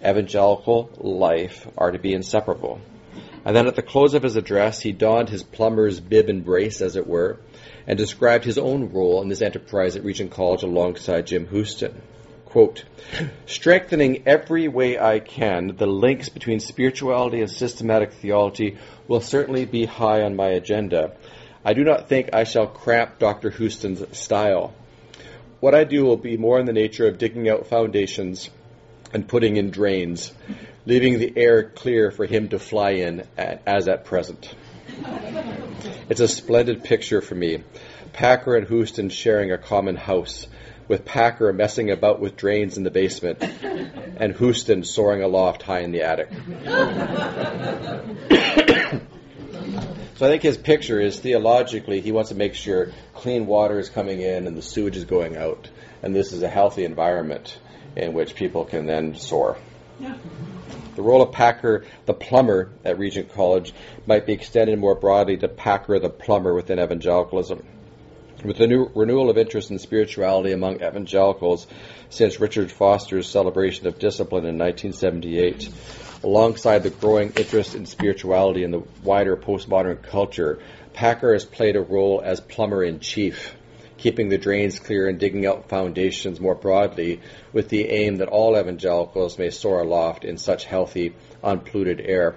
[0.00, 2.80] evangelical life are to be inseparable.
[3.44, 6.80] And then at the close of his address, he donned his plumber's bib and brace,
[6.80, 7.38] as it were,
[7.86, 12.00] and described his own role in this enterprise at Regent College alongside Jim Houston.
[12.56, 12.84] Quote,
[13.44, 19.84] strengthening every way I can the links between spirituality and systematic theology will certainly be
[19.84, 21.12] high on my agenda.
[21.62, 23.50] I do not think I shall cramp Dr.
[23.50, 24.74] Houston's style.
[25.60, 28.48] What I do will be more in the nature of digging out foundations
[29.12, 30.32] and putting in drains,
[30.86, 34.54] leaving the air clear for him to fly in at, as at present.
[36.08, 37.64] It's a splendid picture for me.
[38.14, 40.46] Packer and Houston sharing a common house,
[40.88, 43.42] with Packer messing about with drains in the basement,
[44.16, 46.28] and Houston soaring aloft high in the attic.
[50.16, 53.88] so I think his picture is theologically, he wants to make sure clean water is
[53.88, 55.68] coming in and the sewage is going out,
[56.02, 57.58] and this is a healthy environment
[57.96, 59.56] in which people can then soar.
[59.98, 60.16] Yeah.
[60.96, 63.74] The role of Packer the plumber at Regent College
[64.06, 67.62] might be extended more broadly to Packer the plumber within evangelicalism.
[68.46, 71.66] With the new renewal of interest in spirituality among evangelicals
[72.10, 75.68] since Richard Foster's celebration of discipline in 1978,
[76.22, 80.60] alongside the growing interest in spirituality in the wider postmodern culture,
[80.92, 83.56] Packer has played a role as plumber in chief
[83.98, 87.20] keeping the drains clear and digging out foundations more broadly,
[87.52, 92.36] with the aim that all evangelicals may soar aloft in such healthy, unpolluted air.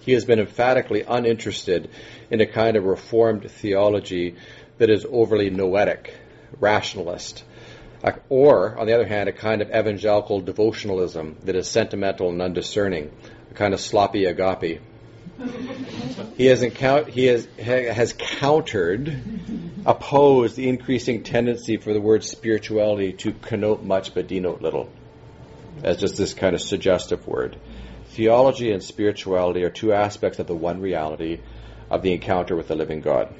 [0.00, 1.90] He has been emphatically uninterested
[2.30, 4.36] in a kind of reformed theology
[4.80, 6.14] that is overly noetic,
[6.58, 7.44] rationalist,
[8.02, 12.40] uh, or, on the other hand, a kind of evangelical devotionalism that is sentimental and
[12.40, 13.12] undiscerning,
[13.50, 14.80] a kind of sloppy agape.
[16.38, 19.20] He has, encount- he has, has countered,
[19.84, 24.90] opposed the increasing tendency for the word spirituality to connote much but denote little,
[25.84, 27.58] as just this kind of suggestive word.
[28.06, 31.40] Theology and spirituality are two aspects of the one reality
[31.90, 33.34] of the encounter with the living God.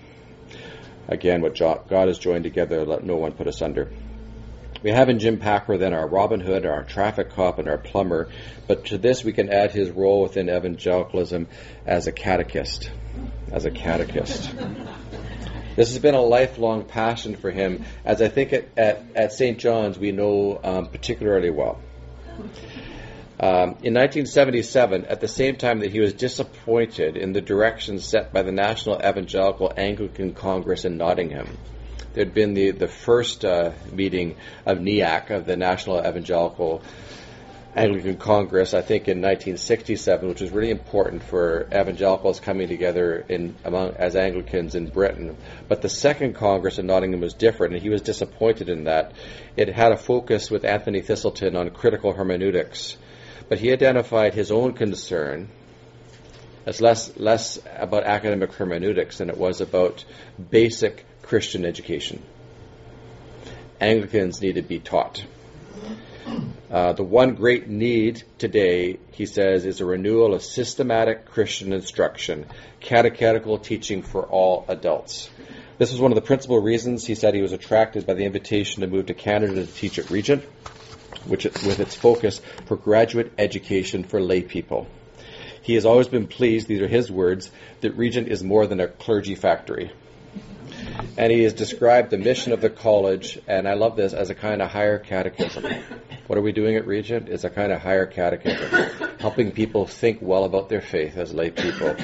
[1.10, 3.90] Again, what God has joined together, let no one put asunder.
[4.82, 8.28] We have in Jim Packer then our Robin Hood, our traffic cop, and our plumber,
[8.68, 11.48] but to this we can add his role within evangelicalism
[11.84, 12.90] as a catechist.
[13.52, 14.54] As a catechist.
[15.76, 19.58] This has been a lifelong passion for him, as I think at, at, at St.
[19.58, 21.80] John's we know um, particularly well.
[23.42, 28.34] Um, in 1977, at the same time that he was disappointed in the direction set
[28.34, 31.56] by the National Evangelical Anglican Congress in Nottingham,
[32.12, 34.36] there had been the, the first uh, meeting
[34.66, 36.82] of NEAC, of the National Evangelical
[37.74, 43.54] Anglican Congress, I think in 1967, which was really important for evangelicals coming together in
[43.64, 45.36] among as Anglicans in Britain.
[45.66, 49.12] But the second Congress in Nottingham was different, and he was disappointed in that.
[49.56, 52.98] It had a focus with Anthony Thiselton on critical hermeneutics,
[53.50, 55.48] but he identified his own concern
[56.64, 60.04] as less less about academic hermeneutics than it was about
[60.50, 62.22] basic Christian education.
[63.80, 65.24] Anglicans need to be taught.
[66.70, 72.46] Uh, the one great need today, he says, is a renewal of systematic Christian instruction,
[72.78, 75.28] catechetical teaching for all adults.
[75.78, 78.82] This was one of the principal reasons he said he was attracted by the invitation
[78.82, 80.44] to move to Canada to teach at Regent,
[81.26, 84.86] which with its focus for graduate education for lay people.
[85.62, 87.50] He has always been pleased, these are his words,
[87.80, 89.92] that Regent is more than a clergy factory.
[91.16, 94.34] And he has described the mission of the college, and I love this, as a
[94.34, 95.64] kind of higher catechism.
[96.26, 97.28] What are we doing at Regent?
[97.28, 101.50] It's a kind of higher catechism, helping people think well about their faith as lay
[101.50, 101.96] people.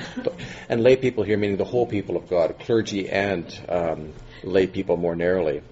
[0.68, 4.12] And lay people here meaning the whole people of God, clergy and um,
[4.42, 5.62] lay people more narrowly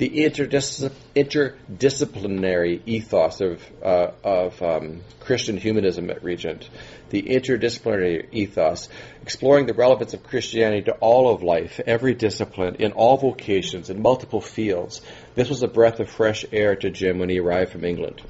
[0.00, 6.70] the interdis- interdisciplinary ethos of, uh, of um, Christian humanism at Regent,
[7.10, 8.88] the interdisciplinary ethos,
[9.20, 14.00] exploring the relevance of Christianity to all of life, every discipline, in all vocations, in
[14.00, 15.02] multiple fields.
[15.34, 18.22] This was a breath of fresh air to Jim when he arrived from England.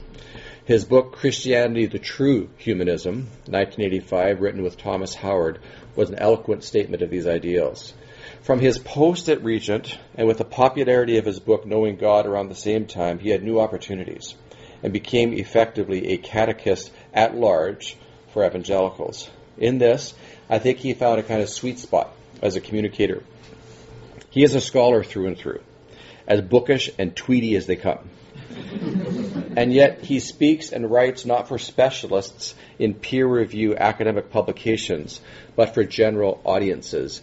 [0.65, 5.61] His book, Christianity, the True Humanism, 1985, written with Thomas Howard,
[5.95, 7.95] was an eloquent statement of these ideals.
[8.43, 12.49] From his post at Regent, and with the popularity of his book Knowing God around
[12.49, 14.35] the same time, he had new opportunities
[14.83, 17.99] and became effectively a catechist at large
[18.33, 19.29] for evangelicals.
[19.59, 20.15] In this,
[20.49, 23.23] I think he found a kind of sweet spot as a communicator.
[24.31, 25.61] He is a scholar through and through,
[26.27, 28.09] as bookish and tweedy as they come.
[29.55, 35.21] and yet he speaks and writes not for specialists in peer review academic publications,
[35.57, 37.21] but for general audiences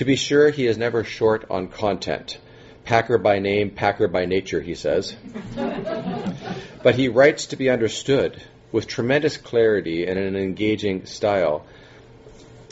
[0.00, 2.38] to be sure, he is never short on content.
[2.86, 5.14] Packer by name, Packer by nature, he says.
[6.82, 8.42] but he writes to be understood
[8.72, 11.66] with tremendous clarity and an engaging style.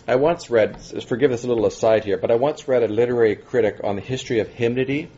[0.06, 3.80] I once read, forgive this little aside here, but I once read a literary critic
[3.84, 5.10] on the history of hymnody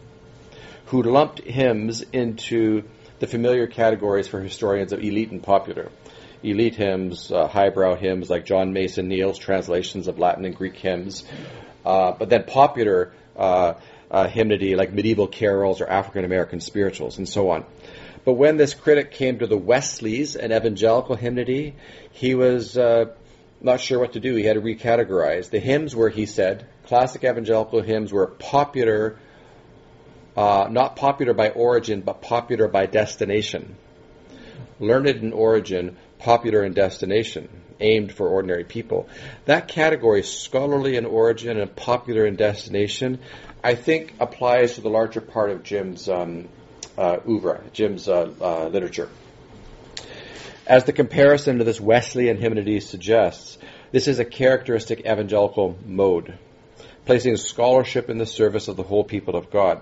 [0.86, 2.82] who lumped hymns into
[3.20, 5.92] the familiar categories for historians of elite and popular.
[6.42, 11.24] Elite hymns, uh, highbrow hymns like John Mason Neale's translations of Latin and Greek hymns,
[11.84, 13.74] uh, but then popular uh,
[14.10, 17.64] uh, hymnody like medieval carols or African American spirituals and so on.
[18.24, 21.74] But when this critic came to the Wesleys and evangelical hymnody,
[22.12, 23.06] he was uh,
[23.60, 24.34] not sure what to do.
[24.34, 25.48] He had to recategorize.
[25.48, 29.18] The hymns were, he said, classic evangelical hymns were popular,
[30.36, 33.76] uh, not popular by origin, but popular by destination.
[34.78, 37.48] Learned in origin, popular in destination
[37.80, 39.08] aimed for ordinary people.
[39.44, 43.18] That category, scholarly in origin and popular in destination,
[43.62, 46.48] I think applies to the larger part of Jim's um,
[46.96, 49.08] uh, oeuvre, Jim's uh, uh, literature.
[50.66, 53.58] As the comparison to this Wesleyan hymnody suggests,
[53.92, 56.38] this is a characteristic evangelical mode,
[57.06, 59.80] placing scholarship in the service of the whole people of God.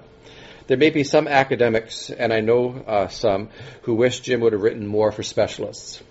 [0.67, 3.51] There may be some academics, and I know uh, some,
[3.83, 6.03] who wish Jim would have written more for specialists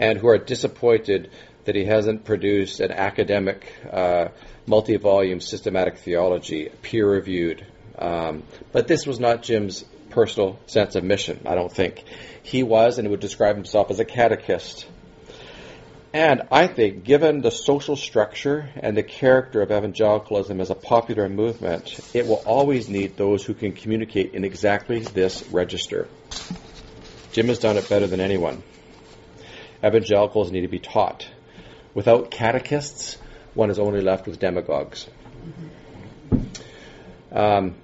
[0.00, 1.30] and who are disappointed
[1.66, 4.28] that he hasn't produced an academic, uh,
[4.66, 7.64] multi volume systematic theology, peer reviewed.
[7.98, 8.42] Um,
[8.72, 12.02] but this was not Jim's personal sense of mission, I don't think.
[12.42, 14.86] He was and would describe himself as a catechist.
[16.12, 21.28] And I think, given the social structure and the character of evangelicalism as a popular
[21.28, 26.08] movement, it will always need those who can communicate in exactly this register.
[27.30, 28.64] Jim has done it better than anyone
[29.84, 31.28] evangelicals need to be taught.
[31.94, 33.18] Without catechists,
[33.54, 35.08] one is only left with demagogues.
[37.32, 37.74] Um,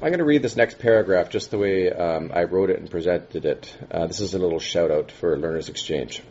[0.00, 2.88] I'm going to read this next paragraph just the way um, I wrote it and
[2.88, 3.76] presented it.
[3.90, 6.22] Uh, this is a little shout out for Learners Exchange.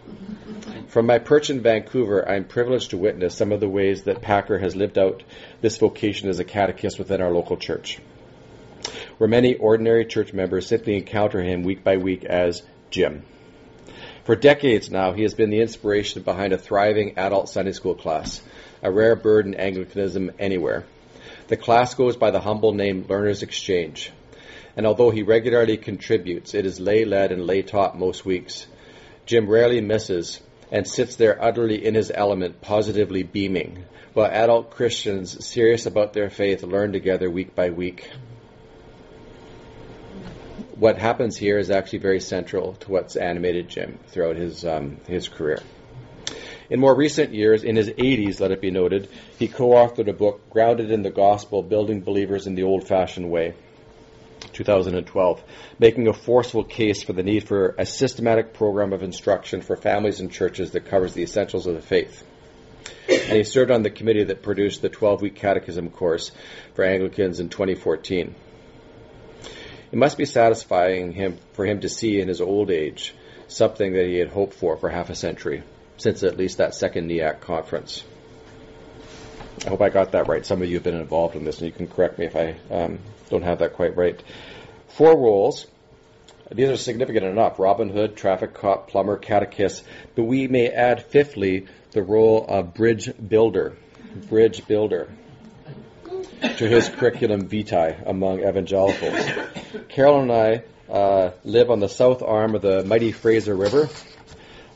[0.88, 4.22] From my perch in Vancouver, I am privileged to witness some of the ways that
[4.22, 5.24] Packer has lived out
[5.60, 8.00] this vocation as a catechist within our local church,
[9.18, 13.24] where many ordinary church members simply encounter him week by week as Jim.
[14.28, 18.42] For decades now, he has been the inspiration behind a thriving adult Sunday school class,
[18.84, 20.84] a rare bird in Anglicanism anywhere.
[21.48, 24.12] The class goes by the humble name Learners Exchange.
[24.76, 28.68] And although he regularly contributes, it is lay led and lay taught most weeks.
[29.26, 30.42] Jim rarely misses
[30.74, 36.30] and sits there utterly in his element, positively beaming, while adult Christians serious about their
[36.30, 38.12] faith learn together week by week.
[40.80, 45.28] What happens here is actually very central to what's animated Jim throughout his um, his
[45.28, 45.60] career.
[46.70, 49.10] In more recent years, in his 80s, let it be noted,
[49.40, 53.32] he co authored a book grounded in the gospel, Building Believers in the Old Fashioned
[53.32, 53.56] Way.
[54.54, 55.44] 2012,
[55.80, 60.20] making a forceful case for the need for a systematic program of instruction for families
[60.20, 62.24] and churches that covers the essentials of the faith.
[63.10, 66.32] And he served on the committee that produced the 12 week catechism course
[66.76, 68.36] for Anglicans in 2014.
[69.92, 73.16] It must be satisfying him, for him to see in his old age
[73.48, 75.64] something that he had hoped for for half a century
[75.98, 78.04] since at least that second NEAC conference.
[79.66, 80.46] I hope I got that right.
[80.46, 82.56] Some of you have been involved in this, and you can correct me if I
[82.70, 84.22] um, don't have that quite right.
[84.90, 85.66] Four roles.
[86.52, 89.84] These are significant enough Robin Hood, traffic cop, plumber, catechist,
[90.16, 93.76] but we may add, fifthly, the role of bridge builder.
[94.30, 95.10] Bridge builder
[96.42, 99.26] to his curriculum vitae among evangelicals.
[99.90, 103.90] Carol and I uh, live on the south arm of the mighty Fraser River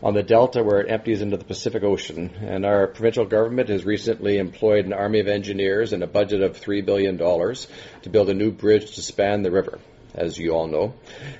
[0.03, 2.31] on the delta where it empties into the Pacific Ocean.
[2.41, 6.59] And our provincial government has recently employed an army of engineers and a budget of
[6.59, 9.79] $3 billion to build a new bridge to span the river,
[10.15, 10.95] as you all know,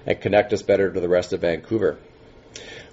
[0.06, 1.98] and connect us better to the rest of Vancouver.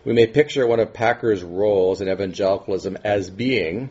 [0.04, 3.90] We may picture one of Packer's roles in evangelicalism as being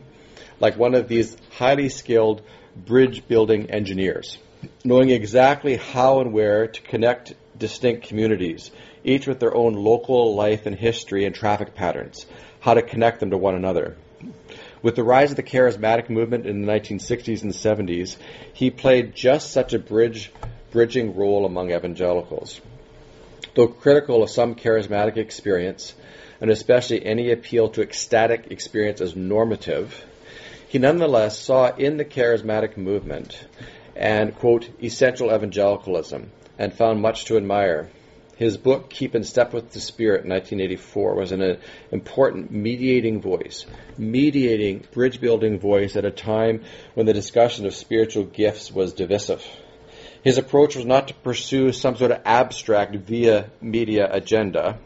[0.60, 2.42] like one of these highly skilled
[2.86, 4.38] bridge building engineers,
[4.84, 8.70] knowing exactly how and where to connect distinct communities
[9.04, 12.26] each with their own local life and history and traffic patterns,
[12.60, 13.96] how to connect them to one another.
[14.82, 18.16] With the rise of the charismatic movement in the 1960s and 70s,
[18.52, 20.32] he played just such a bridge,
[20.70, 22.60] bridging role among evangelicals.
[23.54, 25.94] Though critical of some charismatic experience,
[26.40, 30.04] and especially any appeal to ecstatic experience as normative,
[30.68, 33.46] he nonetheless saw in the charismatic movement
[33.96, 37.88] and, quote, essential evangelicalism, and found much to admire.
[38.36, 41.56] His book, Keep in Step with the Spirit, in 1984, was an uh,
[41.90, 43.66] important mediating voice,
[43.96, 46.62] mediating, bridge building voice at a time
[46.94, 49.44] when the discussion of spiritual gifts was divisive.
[50.22, 54.78] His approach was not to pursue some sort of abstract via media agenda,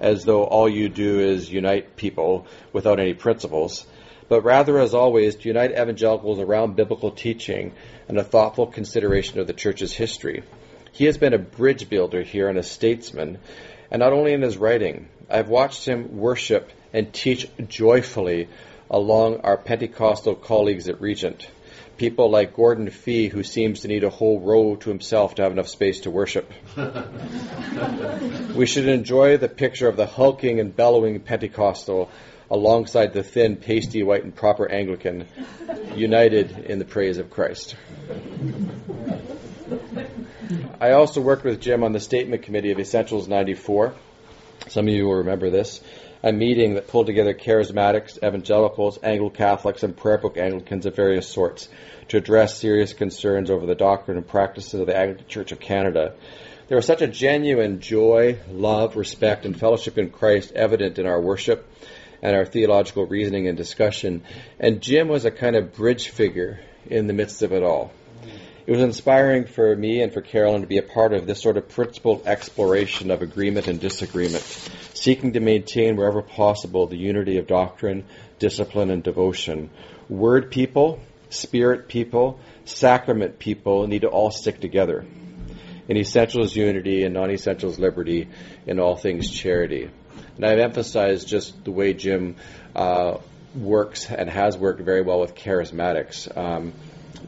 [0.00, 3.86] as though all you do is unite people without any principles,
[4.32, 7.70] but rather, as always, to unite evangelicals around biblical teaching
[8.08, 10.42] and a thoughtful consideration of the church's history.
[10.90, 13.36] He has been a bridge builder here and a statesman,
[13.90, 15.10] and not only in his writing.
[15.28, 18.48] I've watched him worship and teach joyfully
[18.90, 21.46] along our Pentecostal colleagues at Regent.
[21.98, 25.52] People like Gordon Fee, who seems to need a whole row to himself to have
[25.52, 26.50] enough space to worship.
[28.56, 32.10] we should enjoy the picture of the hulking and bellowing Pentecostal
[32.52, 35.26] alongside the thin, pasty white, and proper Anglican,
[35.96, 37.74] united in the praise of Christ.
[40.78, 43.94] I also worked with Jim on the statement committee of Essentials 94.
[44.68, 45.80] Some of you will remember this.
[46.22, 51.26] A meeting that pulled together charismatics, evangelicals, Anglo Catholics, and prayer book Anglicans of various
[51.26, 51.70] sorts
[52.08, 56.14] to address serious concerns over the doctrine and practices of the Anglican Church of Canada.
[56.68, 61.20] There was such a genuine joy, love, respect, and fellowship in Christ evident in our
[61.20, 61.66] worship
[62.22, 64.22] and our theological reasoning and discussion.
[64.58, 67.92] And Jim was a kind of bridge figure in the midst of it all.
[68.64, 71.56] It was inspiring for me and for Carolyn to be a part of this sort
[71.56, 74.44] of principled exploration of agreement and disagreement,
[74.94, 78.04] seeking to maintain wherever possible the unity of doctrine,
[78.38, 79.68] discipline, and devotion.
[80.08, 85.04] Word people, spirit people, sacrament people need to all stick together.
[85.88, 88.28] In essentials, unity, and non essentials, liberty,
[88.66, 89.90] in all things, charity.
[90.36, 92.36] And I've emphasized just the way Jim
[92.74, 93.18] uh,
[93.54, 96.34] works and has worked very well with charismatics.
[96.36, 96.72] Um,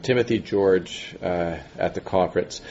[0.01, 2.61] Timothy George uh, at the conference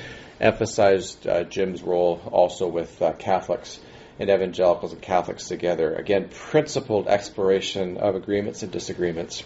[0.41, 3.79] emphasized uh, Jim's role also with uh, Catholics
[4.19, 5.95] and evangelicals and Catholics together.
[5.95, 9.43] Again, principled exploration of agreements and disagreements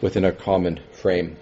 [0.00, 1.36] within a common frame.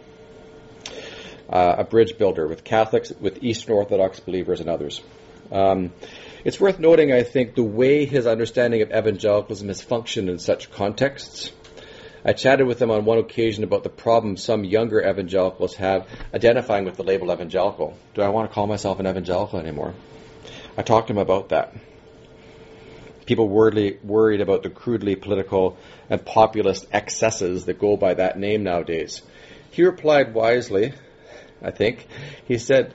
[1.48, 5.02] Uh, a bridge builder with Catholics, with Eastern Orthodox believers, and others.
[5.50, 5.92] Um,
[6.44, 10.70] it's worth noting, I think, the way his understanding of evangelicalism has functioned in such
[10.70, 11.52] contexts.
[12.24, 16.84] I chatted with him on one occasion about the problem some younger evangelicals have identifying
[16.84, 17.96] with the label evangelical.
[18.14, 19.94] Do I want to call myself an evangelical anymore?
[20.76, 21.74] I talked to him about that.
[23.26, 25.76] People worried, worried about the crudely political
[26.10, 29.22] and populist excesses that go by that name nowadays.
[29.70, 30.92] He replied wisely,
[31.62, 32.06] I think.
[32.46, 32.94] He said,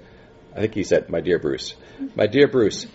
[0.58, 1.76] I think he said, My dear Bruce,
[2.16, 2.88] my dear Bruce,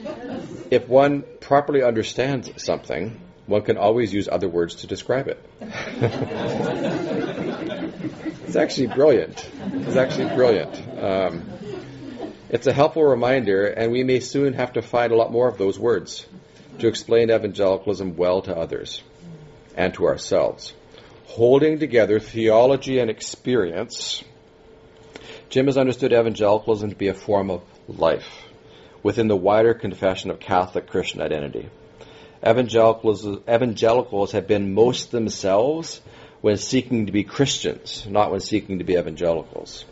[0.72, 5.38] if one properly understands something, one can always use other words to describe it.
[8.46, 9.48] it's actually brilliant.
[9.74, 10.76] It's actually brilliant.
[10.98, 11.44] Um,
[12.48, 15.56] it's a helpful reminder, and we may soon have to find a lot more of
[15.56, 16.26] those words
[16.80, 19.04] to explain evangelicalism well to others
[19.76, 20.74] and to ourselves.
[21.26, 24.24] Holding together theology and experience,
[25.52, 28.46] Jim has understood evangelicalism to be a form of life
[29.02, 31.68] within the wider confession of Catholic Christian identity.
[32.42, 36.00] Evangelicals, have been most themselves
[36.40, 39.84] when seeking to be Christians, not when seeking to be evangelicals.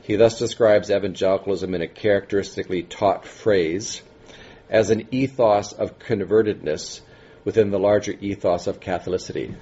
[0.00, 4.00] He thus describes evangelicalism in a characteristically taught phrase
[4.70, 7.02] as an ethos of convertedness
[7.44, 9.54] within the larger ethos of Catholicity.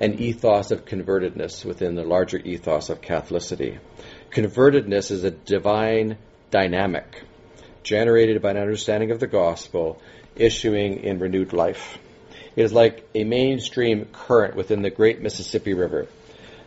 [0.00, 3.78] An ethos of convertedness within the larger ethos of Catholicity.
[4.30, 6.18] Convertedness is a divine
[6.50, 7.22] dynamic
[7.82, 10.00] generated by an understanding of the gospel
[10.34, 11.98] issuing in renewed life.
[12.56, 16.08] It is like a mainstream current within the great Mississippi River.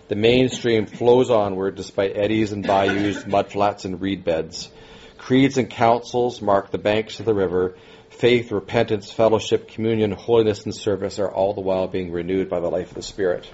[0.08, 4.70] The mainstream flows onward despite eddies and bayous, mudflats, and reed beds.
[5.18, 7.76] Creeds and councils mark the banks of the river.
[8.10, 12.70] Faith, repentance, fellowship, communion, holiness, and service are all the while being renewed by the
[12.70, 13.48] life of the Spirit.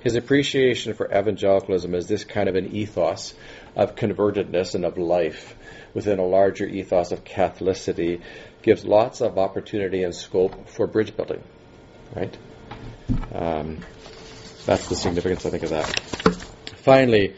[0.00, 3.34] His appreciation for evangelicalism as this kind of an ethos
[3.76, 5.54] of convertedness and of life
[5.92, 8.22] within a larger ethos of Catholicity
[8.62, 11.42] gives lots of opportunity and scope for bridge building,
[12.14, 12.36] right?
[13.34, 13.78] Um,
[14.66, 16.00] that's the significance, I think, of that.
[16.76, 17.34] Finally,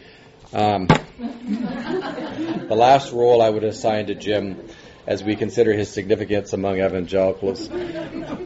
[0.52, 4.68] um, the last role I would assign to Jim
[5.06, 7.68] as we consider his significance among evangelicals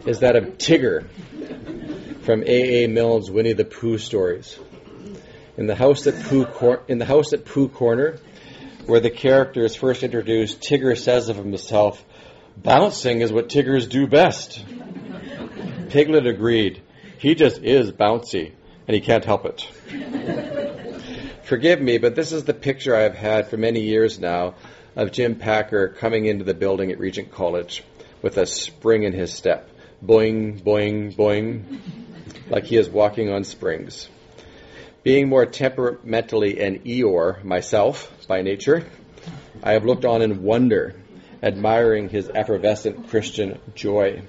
[0.06, 1.06] is that of Tigger
[2.26, 2.84] from A.
[2.84, 2.88] A.
[2.88, 4.58] Milne's Winnie the Pooh stories.
[5.56, 8.18] In the house at Pooh Cor- in the house at Pooh Corner,
[8.86, 12.04] where the character is first introduced, Tigger says of himself,
[12.56, 14.64] "Bouncing is what Tiggers do best."
[15.90, 16.82] Piglet agreed.
[17.18, 18.50] He just is bouncy,
[18.88, 19.62] and he can't help it.
[21.44, 24.56] Forgive me, but this is the picture I've had for many years now
[24.96, 27.84] of Jim Packer coming into the building at Regent College
[28.20, 29.70] with a spring in his step.
[30.04, 31.80] Boing, boing, boing,
[32.48, 34.08] like he is walking on springs.
[35.02, 38.84] Being more temperamentally an Eeyore myself by nature,
[39.62, 40.94] I have looked on in wonder,
[41.42, 44.22] admiring his effervescent Christian joy.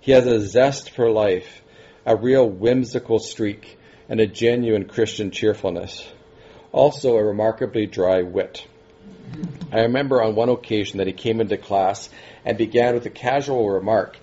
[0.00, 1.62] He has a zest for life,
[2.04, 6.06] a real whimsical streak, and a genuine Christian cheerfulness
[6.72, 8.66] also a remarkably dry wit.
[9.72, 12.08] I remember on one occasion that he came into class
[12.44, 14.16] and began with a casual remark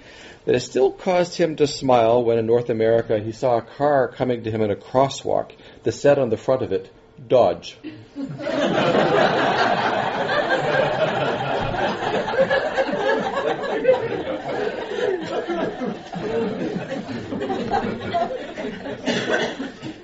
[0.45, 4.07] that it still caused him to smile when in North America he saw a car
[4.07, 5.51] coming to him in a crosswalk
[5.83, 6.91] that said on the front of it,
[7.27, 7.77] Dodge.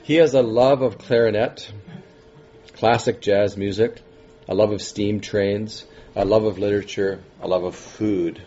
[0.03, 1.71] he has a love of clarinet
[2.81, 4.01] classic jazz music,
[4.49, 5.85] a love of steam trains,
[6.15, 8.41] a love of literature, a love of food.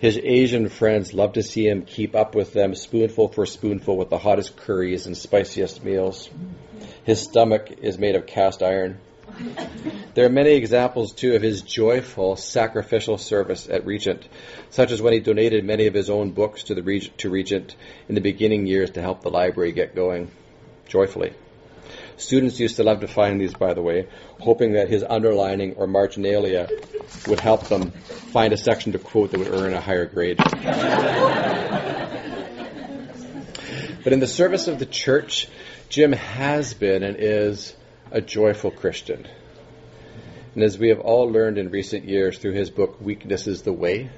[0.00, 4.10] His Asian friends love to see him keep up with them spoonful for spoonful with
[4.10, 6.28] the hottest curries and spiciest meals.
[7.04, 8.98] His stomach is made of cast iron.
[10.14, 14.28] There are many examples, too, of his joyful sacrificial service at Regent,
[14.70, 17.74] such as when he donated many of his own books to, the to Regent
[18.08, 20.30] in the beginning years to help the library get going
[20.86, 21.32] joyfully.
[22.22, 24.06] Students used to love to find these, by the way,
[24.38, 26.68] hoping that his underlining or marginalia
[27.26, 30.36] would help them find a section to quote that would earn a higher grade.
[34.04, 35.48] but in the service of the church,
[35.88, 37.74] Jim has been and is
[38.12, 39.26] a joyful Christian.
[40.54, 43.72] And as we have all learned in recent years through his book, Weakness is the
[43.72, 44.10] Way,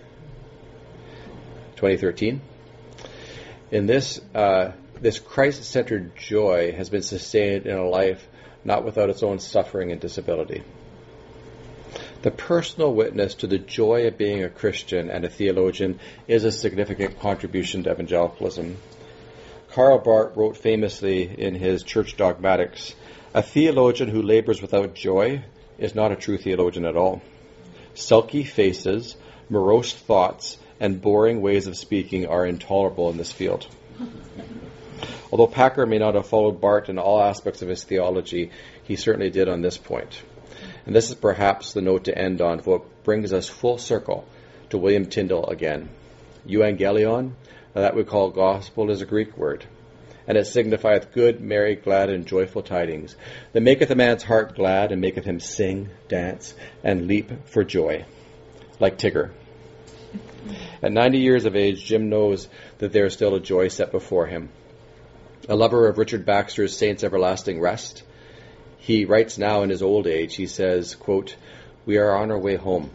[1.77, 2.43] 2013,
[3.71, 8.27] in this uh, this Christ centered joy has been sustained in a life
[8.65, 10.63] not without its own suffering and disability.
[12.23, 16.53] The personal witness to the joy of being a Christian and a theologian is a
[16.53, 18.79] significant contribution to evangelicalism.
[19.73, 22.95] Karl Barth wrote famously in his Church Dogmatics
[23.35, 25.45] A theologian who labors without joy
[25.77, 27.21] is not a true theologian at all.
[27.93, 29.17] Sulky faces,
[29.51, 33.67] morose thoughts, and boring ways of speaking are intolerable in this field.
[35.35, 38.53] Although Packer may not have followed Barth in all aspects of his theology,
[38.85, 40.23] he certainly did on this point.
[40.87, 44.29] And this is perhaps the note to end on, for it brings us full circle
[44.71, 45.89] to William Tyndale again.
[46.47, 47.33] Euangelion,
[47.73, 49.67] that we call gospel, is a Greek word.
[50.27, 53.17] and it signifieth good, merry, glad, and joyful tidings,
[53.53, 58.05] that maketh a man's heart glad, and maketh him sing, dance, and leap for joy,
[58.81, 59.31] like Tigger.
[60.83, 64.27] At 90 years of age, Jim knows that there is still a joy set before
[64.27, 64.51] him.
[65.49, 68.03] A lover of Richard Baxter's Saints Everlasting Rest,
[68.79, 71.37] he writes now in his old age, he says, quote,
[71.85, 72.91] We are on our way home,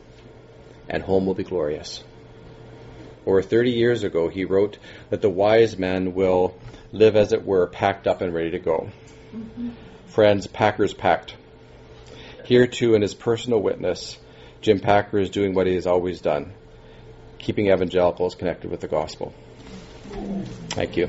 [0.88, 2.04] and home will be glorious.
[3.26, 4.78] Or 30 years ago, he wrote
[5.10, 6.58] that the wise man will
[6.92, 8.90] live, as it were, packed up and ready to go.
[9.36, 9.70] Mm-hmm.
[10.08, 11.36] Friends, Packer's packed.
[12.46, 14.18] Here, too, in his personal witness,
[14.62, 16.54] Jim Packer is doing what he has always done
[17.40, 19.34] keeping evangelicals connected with the gospel.
[20.72, 21.08] Thank you.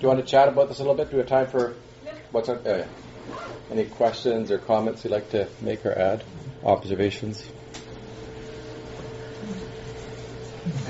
[0.00, 1.10] Do you want to chat about this a little bit?
[1.10, 1.74] Do we have time for
[2.32, 2.86] what's on, uh,
[3.70, 6.24] any questions or comments you'd like to make or add?
[6.64, 7.44] Observations?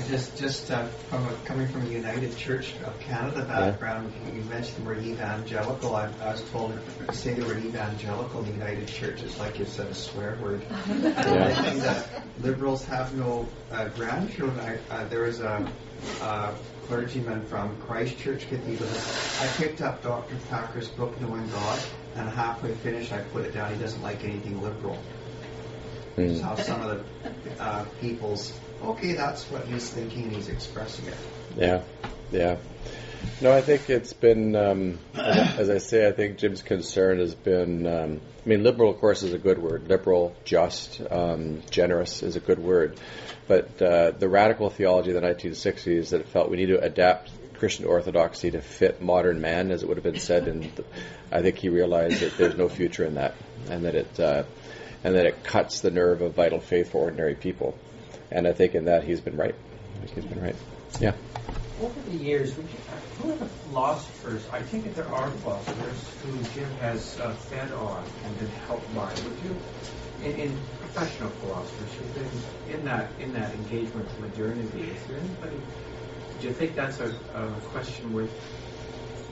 [0.09, 4.33] Just just uh, from a, coming from a United Church of Canada background, yeah.
[4.33, 5.95] you mentioned the word evangelical.
[5.95, 9.59] I, I was told to say the word evangelical in the United Church is like
[9.59, 10.61] you said a swear word.
[10.69, 11.53] yeah.
[11.57, 14.59] I think that liberals have no uh, grandchildren.
[14.59, 15.71] I, uh, there was a,
[16.21, 16.53] a
[16.87, 18.89] clergyman from Christchurch Cathedral.
[19.39, 20.35] I picked up Dr.
[20.49, 21.79] Packer's book, Knowing God,
[22.15, 23.73] and halfway finished, I put it down.
[23.73, 24.97] He doesn't like anything liberal.
[26.17, 26.41] Mm.
[26.41, 28.51] how some of the uh, people's
[28.83, 31.17] okay, that's what he's thinking he's expressing it.
[31.57, 31.81] Yeah,
[32.31, 32.57] yeah.
[33.39, 37.85] No, I think it's been, um, as I say, I think Jim's concern has been.
[37.85, 39.87] Um, I mean, liberal, of course, is a good word.
[39.87, 42.99] Liberal, just, um, generous is a good word.
[43.47, 47.29] But uh, the radical theology of the 1960s that felt we need to adapt
[47.61, 50.71] Christian orthodoxy to fit modern man, as it would have been said, and
[51.31, 53.35] I think he realized that there's no future in that,
[53.69, 54.43] and that it uh,
[55.03, 57.77] and that it cuts the nerve of vital faith for ordinary people.
[58.31, 59.55] And I think in that he's been right.
[60.15, 60.55] He's been right.
[60.99, 61.13] Yeah.
[61.81, 62.77] Over the years, would you,
[63.19, 64.43] who are the philosophers?
[64.51, 68.93] I think that there are philosophers who Jim has uh, fed on and been helped
[68.95, 69.09] by.
[69.23, 69.55] Would you,
[70.23, 72.15] in, in professional philosophers who've
[72.67, 75.61] been in that in that engagement with modernity, is there anybody?
[76.39, 78.31] Do you think that's a, a question worth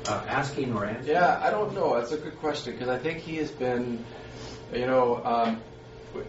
[0.07, 1.15] uh, asking or answering?
[1.15, 1.95] Yeah, I don't know.
[1.99, 4.03] That's a good question because I think he has been,
[4.73, 5.61] you know, um,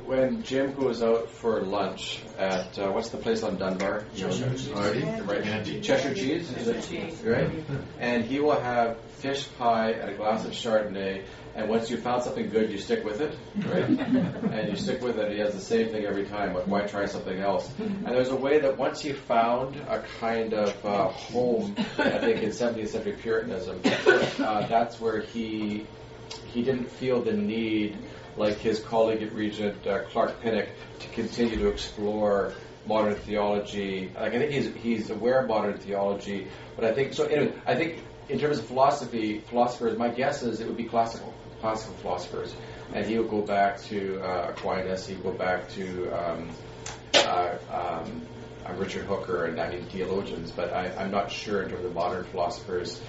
[0.05, 4.05] when Jim goes out for lunch at uh, what's the place on Dunbar?
[4.15, 4.71] Cheshire Cheese.
[4.71, 7.25] Right, Cheshire Cheese, is it?
[7.25, 7.51] Right.
[7.99, 11.25] And he will have fish pie and a glass of Chardonnay.
[11.55, 13.85] And once you've found something good, you stick with it, right?
[14.53, 15.33] and you stick with it.
[15.33, 16.53] He has the same thing every time.
[16.53, 17.71] But why try something else?
[17.79, 22.43] And there's a way that once he found a kind of uh, home, I think
[22.43, 25.87] in 17th century Puritanism, uh, that's where he
[26.53, 27.97] he didn't feel the need
[28.41, 30.69] like his colleague at Regent, uh, Clark Pinnock,
[30.99, 32.55] to continue to explore
[32.87, 34.11] modern theology.
[34.15, 37.27] Like I think he's he's aware of modern theology, but I think so.
[37.27, 41.35] Anyway, I think in terms of philosophy, philosophers, my guess is it would be classical,
[41.61, 42.55] classical philosophers,
[42.95, 45.07] and he would go back to uh, Aquinas.
[45.07, 46.51] He would go back to um,
[47.15, 48.23] uh, um,
[48.67, 50.51] uh, Richard Hooker, and I mean theologians.
[50.51, 53.01] But I, am not sure in terms of modern philosophers.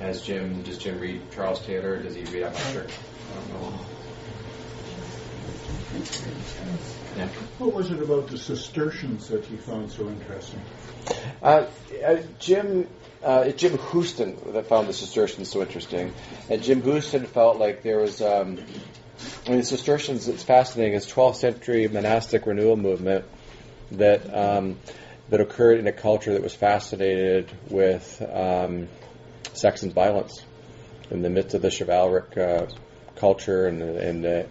[0.00, 2.02] Has Jim does Jim read Charles Taylor?
[2.02, 2.42] Does he read?
[2.42, 2.86] I'm not sure.
[2.86, 3.78] I don't know.
[7.58, 10.60] What was it about the Cistercians that you found so interesting?
[11.42, 11.66] Uh,
[12.04, 12.86] uh, Jim
[13.24, 16.12] uh, Jim Houston that found the Cistercians so interesting,
[16.48, 18.22] and Jim Houston felt like there was.
[18.22, 18.58] Um,
[19.46, 20.28] I mean, the Cistercians.
[20.28, 20.94] It's fascinating.
[20.94, 23.24] It's 12th century monastic renewal movement
[23.92, 24.78] that um,
[25.30, 28.88] that occurred in a culture that was fascinated with um,
[29.54, 30.44] sex and violence
[31.10, 32.66] in the midst of the chivalric uh,
[33.16, 34.42] culture and and uh,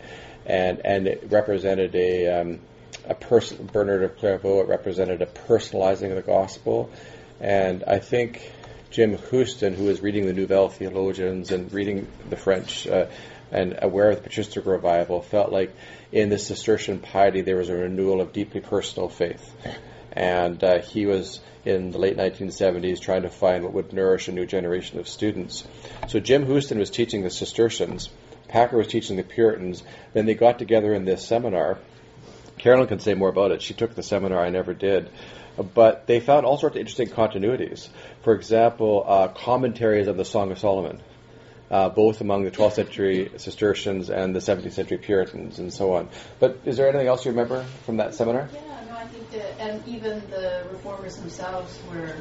[0.50, 2.60] and and it represented a um,
[3.08, 4.62] a person Bernard of Clairvaux.
[4.62, 6.92] It represented a personalizing of the gospel,
[7.40, 8.52] and I think
[8.90, 12.88] Jim Houston, who was reading the Nouvelle Theologians and reading the French.
[12.88, 13.06] Uh,
[13.52, 15.76] and aware of the patristic revival, felt like
[16.12, 19.56] in this Cistercian piety there was a renewal of deeply personal faith.
[20.12, 24.32] And uh, he was in the late 1970s trying to find what would nourish a
[24.32, 25.68] new generation of students.
[26.08, 28.10] So Jim Houston was teaching the Cistercians,
[28.50, 29.84] Packer was teaching the Puritans.
[30.14, 31.78] Then they got together in this seminar.
[32.58, 33.62] Carolyn can say more about it.
[33.62, 35.10] She took the seminar, I never did.
[35.74, 37.88] But they found all sorts of interesting continuities.
[38.22, 41.02] For example, uh, commentaries on the Song of Solomon,
[41.72, 46.10] uh, both among the 12th century Cistercians and the 17th century Puritans, and so on.
[46.40, 48.50] But is there anything else you remember from that seminar?
[48.54, 49.19] Yeah, no, I think the,
[49.60, 52.16] and even the reformers themselves were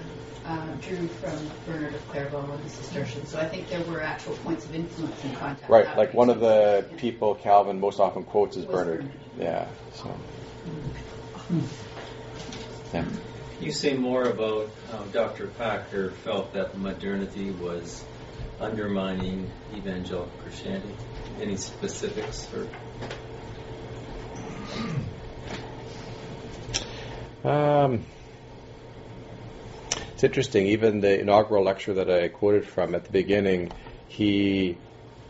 [0.44, 3.30] uh, drew from Bernard of Clairvaux and the Cistercians.
[3.30, 5.70] So I think there were actual points of influence and contact.
[5.70, 6.98] Right, like one of the Yeah.
[6.98, 9.00] people Calvin most often quotes is Bernard.
[9.00, 9.12] Bernard.
[9.38, 9.68] Yeah.
[9.94, 10.14] So.
[12.92, 13.04] Yeah.
[13.60, 15.48] You say more about how Dr.
[15.48, 18.04] Packer felt that modernity was
[18.60, 20.94] undermining evangelical Christianity.
[21.40, 22.48] Any specifics?
[22.54, 22.68] Or
[27.44, 28.04] Um,
[30.14, 30.66] it's interesting.
[30.66, 33.70] Even the inaugural lecture that I quoted from at the beginning,
[34.08, 34.76] he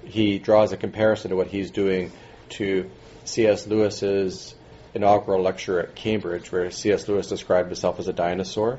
[0.04, 2.10] he draws a comparison to what he's doing
[2.50, 2.90] to
[3.24, 3.66] C.S.
[3.66, 4.54] Lewis's
[4.94, 7.06] inaugural lecture at Cambridge, where C.S.
[7.06, 8.78] Lewis described himself as a dinosaur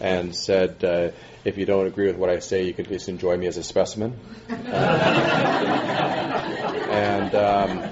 [0.00, 1.10] and said, uh,
[1.44, 3.62] "If you don't agree with what I say, you can just enjoy me as a
[3.62, 4.18] specimen."
[6.88, 7.82] and um,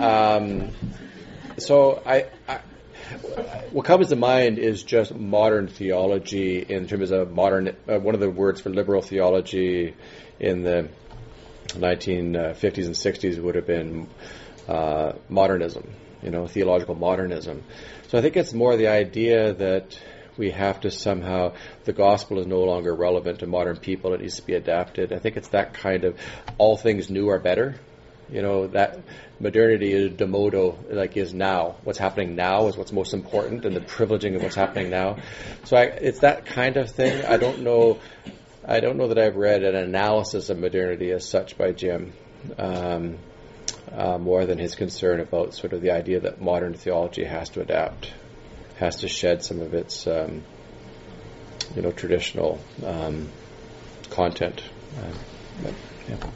[0.00, 0.72] um,
[1.60, 2.60] so I, I,
[3.72, 7.76] what comes to mind is just modern theology in terms of modern.
[7.88, 9.94] Uh, one of the words for liberal theology
[10.38, 10.88] in the
[11.68, 14.08] 1950s and 60s would have been
[14.68, 15.88] uh, modernism.
[16.22, 17.64] You know, theological modernism.
[18.08, 19.98] So I think it's more the idea that
[20.36, 21.54] we have to somehow
[21.84, 24.14] the gospel is no longer relevant to modern people.
[24.14, 25.12] It needs to be adapted.
[25.12, 26.18] I think it's that kind of
[26.58, 27.76] all things new are better.
[28.32, 29.00] You know that
[29.40, 31.76] modernity is demodo, like is now.
[31.82, 35.16] What's happening now is what's most important, and the privileging of what's happening now.
[35.64, 37.24] So I, it's that kind of thing.
[37.24, 37.98] I don't know.
[38.64, 42.12] I don't know that I've read an analysis of modernity as such by Jim,
[42.58, 43.18] um,
[43.90, 47.62] uh, more than his concern about sort of the idea that modern theology has to
[47.62, 48.12] adapt,
[48.76, 50.42] has to shed some of its, um,
[51.74, 53.28] you know, traditional um,
[54.10, 54.62] content.
[54.98, 55.12] Uh,
[55.62, 55.74] but,
[56.08, 56.30] yeah.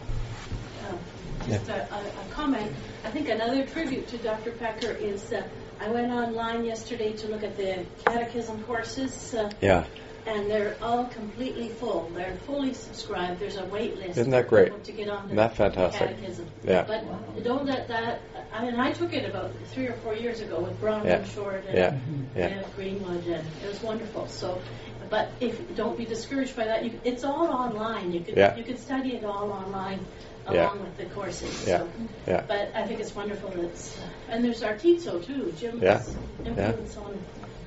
[1.47, 2.73] Just a, a, a comment.
[3.05, 4.53] I think another tribute to Dr.
[4.53, 5.43] Packer is uh,
[5.81, 9.85] I went online yesterday to look at the catechism courses, uh, yeah.
[10.27, 12.11] and they're all completely full.
[12.15, 13.41] They're fully subscribed.
[13.41, 14.85] There's a wait list Isn't that great?
[14.85, 16.09] to get on the Isn't that fantastic?
[16.17, 16.47] catechism.
[16.65, 16.85] Yeah.
[16.85, 18.21] But don't let that.
[18.53, 21.17] I mean, I took it about three or four years ago with Brown Yeah.
[21.17, 21.99] and Short and Yeah.
[22.37, 22.49] Yeah.
[22.49, 24.29] Kenneth Greenwood, and it was wonderful.
[24.29, 24.63] So,
[25.11, 26.85] but if don't be discouraged by that.
[26.85, 28.13] You, it's all online.
[28.13, 28.57] You can Yeah.
[28.57, 30.07] you can study it all online
[30.47, 30.83] along Yeah.
[30.83, 31.65] with the courses.
[31.67, 31.79] Yeah.
[31.79, 31.89] So,
[32.27, 32.45] Yeah.
[32.47, 35.53] but I think it's wonderful that it's, uh, and there's Artizo too.
[35.59, 35.95] Jim Yeah.
[35.99, 36.15] has
[36.45, 37.19] influence on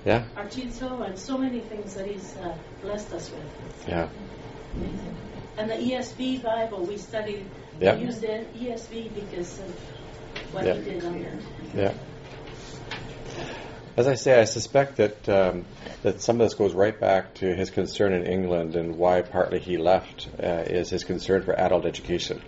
[0.05, 0.23] Yeah.
[0.35, 3.41] Artizo and so many things that he's uh, blessed us with.
[3.79, 4.07] It's Yeah.
[4.75, 5.15] amazing.
[5.57, 7.45] And the ESV Bible, we studied,
[7.79, 7.95] Yeah.
[7.95, 10.73] we used the ESV because of what Yeah.
[10.75, 11.41] he did on it.
[11.75, 11.91] Yeah.
[13.97, 15.65] As I say, I suspect that um,
[16.03, 19.57] that some of this goes right back to his concern in England and why partly
[19.57, 22.39] he left uh, is his concern for adult education.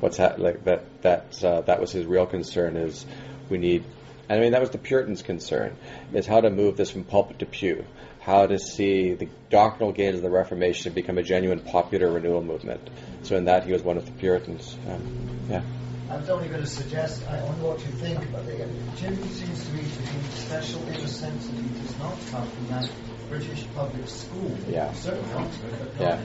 [0.00, 3.04] What's ha- like that that uh, that was his real concern is
[3.50, 3.84] we need.
[4.30, 5.76] And I mean, that was the Puritans' concern
[6.14, 7.84] is how to move this from pulpit to pew,
[8.20, 12.88] how to see the doctrinal gains of the Reformation become a genuine popular renewal movement.
[13.24, 14.74] So in that, he was one of the Puritans.
[14.88, 15.62] Um, yeah.
[16.10, 18.56] I was only going to suggest, I wonder what you think, but the,
[18.96, 22.46] Jim seems to me to be special in the sense that he does not come
[22.48, 22.90] from that
[23.28, 24.52] British public school.
[24.68, 24.92] Yeah.
[24.92, 26.20] Certainly Oxford, but Yeah.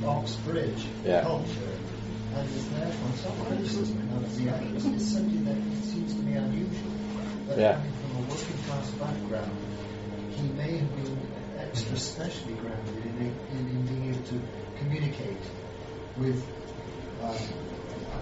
[0.00, 1.22] the Oxbridge Yeah.
[1.22, 1.70] culture.
[2.34, 6.90] And is therefore some criticism of the others is something that seems to me unusual.
[7.48, 7.74] That Yeah.
[7.76, 9.56] coming from a working class background,
[10.36, 11.18] he may have been
[11.58, 14.40] extra specially grounded in, in, in being able to
[14.78, 15.42] communicate
[16.18, 16.42] with
[17.22, 17.36] um,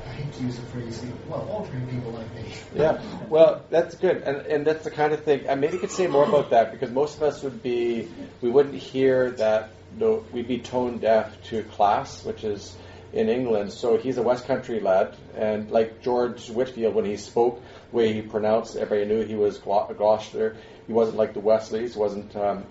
[0.07, 2.53] I hate to use the phrase, well, ordinary people like me.
[2.74, 5.46] Yeah, well, that's good, and and that's the kind of thing.
[5.46, 8.09] And maybe you could say more about that because most of us would be,
[8.40, 9.70] we wouldn't hear that.
[9.99, 12.76] No, we'd be tone deaf to class, which is
[13.12, 13.72] in England.
[13.72, 18.12] So he's a West Country lad, and like George Whitefield, when he spoke, the way
[18.12, 20.57] he pronounced, everybody knew he was Gloucester.
[20.86, 21.96] He wasn't like the Wesleys.
[21.96, 22.34] wasn't.
[22.36, 22.64] Um,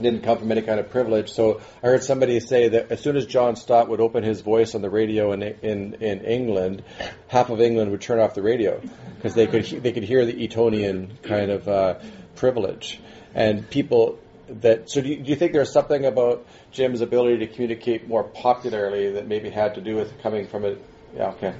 [0.00, 1.30] didn't come from any kind of privilege.
[1.30, 4.74] So I heard somebody say that as soon as John Stott would open his voice
[4.74, 6.82] on the radio in in, in England,
[7.28, 8.80] half of England would turn off the radio
[9.16, 11.94] because they could they could hear the Etonian kind of uh,
[12.36, 13.00] privilege,
[13.34, 14.18] and people
[14.48, 14.90] that.
[14.90, 19.12] So do you, do you think there's something about Jim's ability to communicate more popularly
[19.12, 20.76] that maybe had to do with coming from a
[21.14, 21.54] yeah okay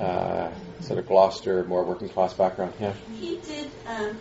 [0.00, 0.50] uh,
[0.80, 4.18] sort of Gloucester more working class background yeah He did um,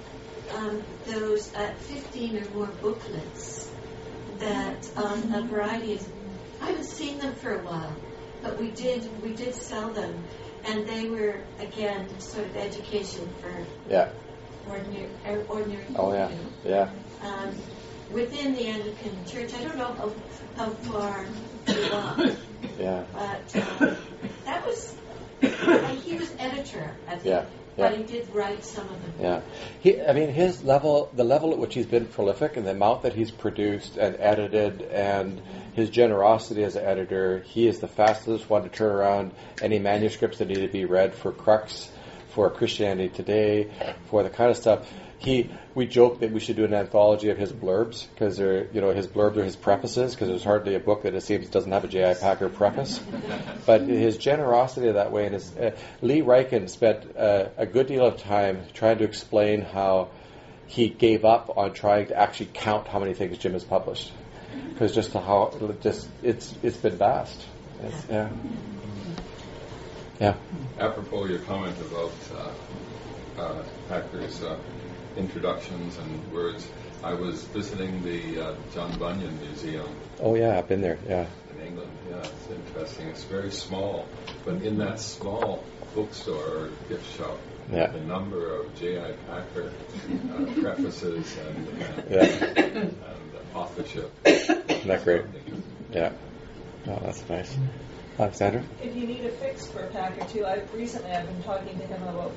[0.52, 3.72] um, those uh, 15 or more booklets
[4.40, 6.08] that on a variety of.
[6.62, 7.96] I haven't seen them for a while,
[8.42, 10.24] but we did we did sell them,
[10.66, 14.10] and they were again sort of education for yeah
[14.70, 15.10] ordinary
[15.48, 16.10] ordinary people.
[16.10, 16.30] oh yeah
[16.64, 16.90] yeah
[17.22, 17.54] Um,
[18.12, 20.14] within the Anglican Church, I don't know how,
[20.56, 21.28] how far
[21.66, 22.20] got,
[22.80, 23.98] yeah but um,
[24.46, 24.96] that was.
[25.42, 26.98] and he was editor.
[27.08, 27.98] I think, Yeah, but yeah.
[27.98, 29.14] he did write some of them.
[29.20, 29.42] Yeah,
[29.80, 30.02] he.
[30.02, 33.14] I mean, his level, the level at which he's been prolific, and the amount that
[33.14, 35.42] he's produced and edited, and
[35.74, 37.40] his generosity as an editor.
[37.40, 41.14] He is the fastest one to turn around any manuscripts that need to be read
[41.14, 41.90] for Crux,
[42.34, 43.70] for Christianity Today,
[44.10, 44.88] for the kind of stuff.
[45.20, 45.50] He.
[45.76, 48.92] We joke that we should do an anthology of his blurbs because they're, you know,
[48.92, 51.84] his blurbs are his prefaces because there's hardly a book that it seems doesn't have
[51.84, 52.14] a J.I.
[52.14, 53.02] Packer preface.
[53.66, 55.72] But his generosity that way, and his uh,
[56.02, 60.10] Lee Ryken spent uh, a good deal of time trying to explain how
[60.68, 64.12] he gave up on trying to actually count how many things Jim has published
[64.74, 67.42] because just how just it's it's been vast.
[67.84, 68.30] It's, yeah,
[70.20, 70.36] yeah,
[70.80, 72.12] Apropos your comment about
[73.38, 74.58] uh, uh, Packer's uh,
[75.18, 76.68] introductions and words,
[77.04, 79.88] I was visiting the uh, John Bunyan Museum
[80.20, 80.98] oh yeah, I've been there.
[81.08, 81.92] Yeah, in England.
[82.10, 83.08] Yeah, it's interesting.
[83.10, 84.08] It's very small,
[84.46, 85.64] but in that small
[85.96, 87.38] bookstore or gift shop,
[87.72, 87.88] Yeah.
[87.88, 89.12] the number of J.I.
[89.28, 92.64] Packer uh, prefaces and, and, Yeah.
[92.64, 92.98] and
[93.54, 94.12] authorship.
[94.26, 95.24] isn't that great?
[95.92, 96.12] Yeah,
[96.88, 97.56] oh that's nice.
[98.20, 101.86] Alexandra, If you need a fix for Packer too, I recently I've been talking to
[101.88, 102.32] him about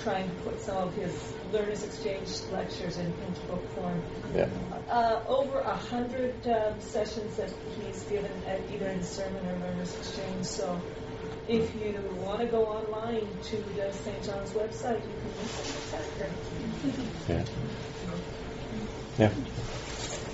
[0.00, 4.02] trying to put some of his Learners Exchange lectures in, into book form.
[4.34, 4.48] yeah,
[4.90, 7.50] Uh, over a hundred um, sessions that
[7.80, 10.44] he's given at either in sermon or Learners Exchange.
[10.44, 10.78] So
[11.48, 14.22] if you want to go online to the St.
[14.24, 16.30] John's website, you can listen to Packer.
[17.28, 17.44] yeah,
[19.18, 19.30] yeah,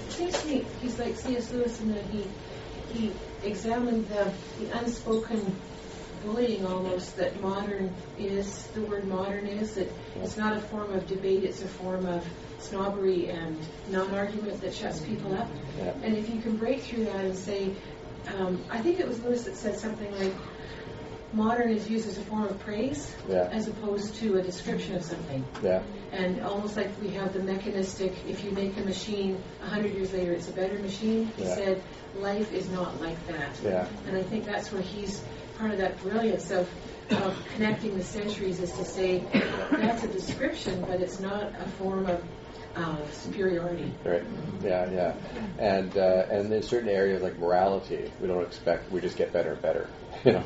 [0.06, 1.52] It seems to me he's like C.S.
[1.52, 2.24] Lewis in that he
[2.92, 3.12] he
[3.44, 5.56] examined the, the unspoken
[6.22, 11.06] bullying almost that modern is the word modern is that it's not a form of
[11.06, 12.22] debate it's a form of
[12.58, 15.48] snobbery and non-argument that shuts people up.
[15.78, 17.72] Yeah, and if you can break through that and say
[18.28, 20.34] um, I think it was Lewis that said something like
[21.32, 23.48] modern is used as a form of praise Yeah.
[23.52, 28.12] as opposed to a description of something yeah, and almost like we have the mechanistic,
[28.28, 31.30] if you make a machine, a hundred years later it's a better machine.
[31.36, 31.54] He Yeah.
[31.54, 31.82] said,
[32.16, 33.56] life is not like that.
[33.62, 35.22] yeah, And I think that's where he's
[35.56, 36.68] part of that brilliance of,
[37.10, 39.22] of connecting the centuries is to say,
[39.70, 42.22] that's a description, but it's not a form of
[42.76, 43.92] uh, superiority.
[44.04, 44.22] right,
[44.62, 45.14] yeah, yeah,
[45.58, 49.52] and uh, and in certain areas like morality, we don't expect we just get better
[49.52, 49.88] and better.
[50.24, 50.42] You know,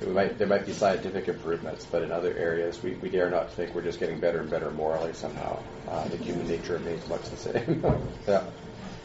[0.00, 3.50] we might there might be scientific improvements, but in other areas we, we dare not
[3.52, 5.62] think we're just getting better and better morally somehow.
[5.88, 7.82] Uh, the human nature remains much the same.
[8.28, 8.44] yeah,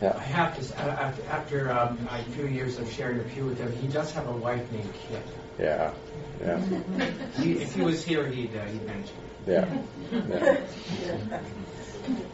[0.01, 0.15] Yeah.
[0.17, 3.45] I have to, s- uh, after, after um, a few years of sharing a pew
[3.45, 5.23] with him, he does have a wife named Kit.
[5.57, 5.93] yeah,
[6.41, 6.59] yeah,
[7.41, 9.15] He, if he was here, he'd, uh, he'd mention
[9.47, 9.83] it.
[10.11, 10.27] yeah.
[10.27, 11.41] yeah.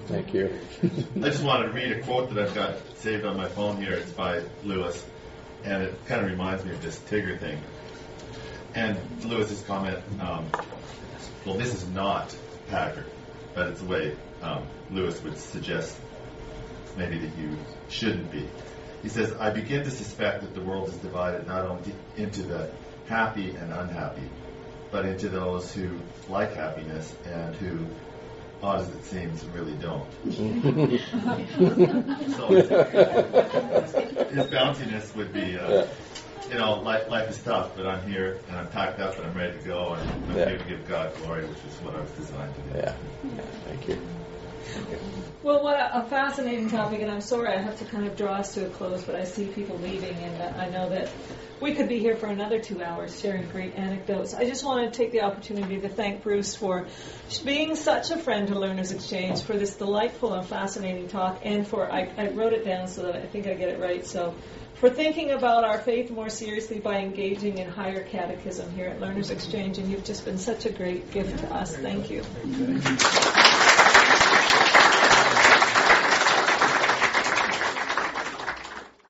[0.07, 0.57] Thank you.
[0.83, 3.93] I just wanted to read a quote that I've got saved on my phone here.
[3.93, 5.05] It's by Lewis,
[5.63, 7.59] and it kind of reminds me of this Tigger thing.
[8.73, 10.47] And Lewis's comment, um,
[11.45, 12.35] well, this is not
[12.69, 13.05] Packer,
[13.53, 15.97] but it's the way um, Lewis would suggest
[16.97, 17.57] maybe that you
[17.89, 18.47] shouldn't be.
[19.01, 22.71] He says, I begin to suspect that the world is divided not only into the
[23.07, 24.29] happy and unhappy,
[24.91, 25.99] but into those who
[26.29, 27.85] like happiness and who,
[28.73, 30.05] it seems, really don't.
[32.35, 35.87] So his, his bounciness would be, uh,
[36.49, 39.37] you know, life, life is tough, but I'm here and I'm packed up and I'm
[39.37, 40.49] ready to go and I'm Yeah.
[40.49, 42.77] here to give God glory, which is what I was designed to do.
[42.79, 42.95] Yeah.
[43.65, 43.97] Thank you.
[45.43, 48.37] Well, what a, a fascinating topic, and I'm sorry I have to kind of draw
[48.37, 51.09] us to a close, but I see people leaving, and I know that
[51.61, 54.33] we could be here for another two hours sharing great anecdotes.
[54.33, 56.87] I just want to take the opportunity to thank Bruce for
[57.43, 61.91] being such a friend to Learners Exchange, for this delightful and fascinating talk, and for,
[61.91, 64.33] I, I wrote it down so that I think I get it right, so
[64.75, 69.29] for thinking about our faith more seriously by engaging in higher catechism here at Learners
[69.29, 71.75] Exchange, and you've just been such a great gift to us.
[71.77, 72.23] Thank you.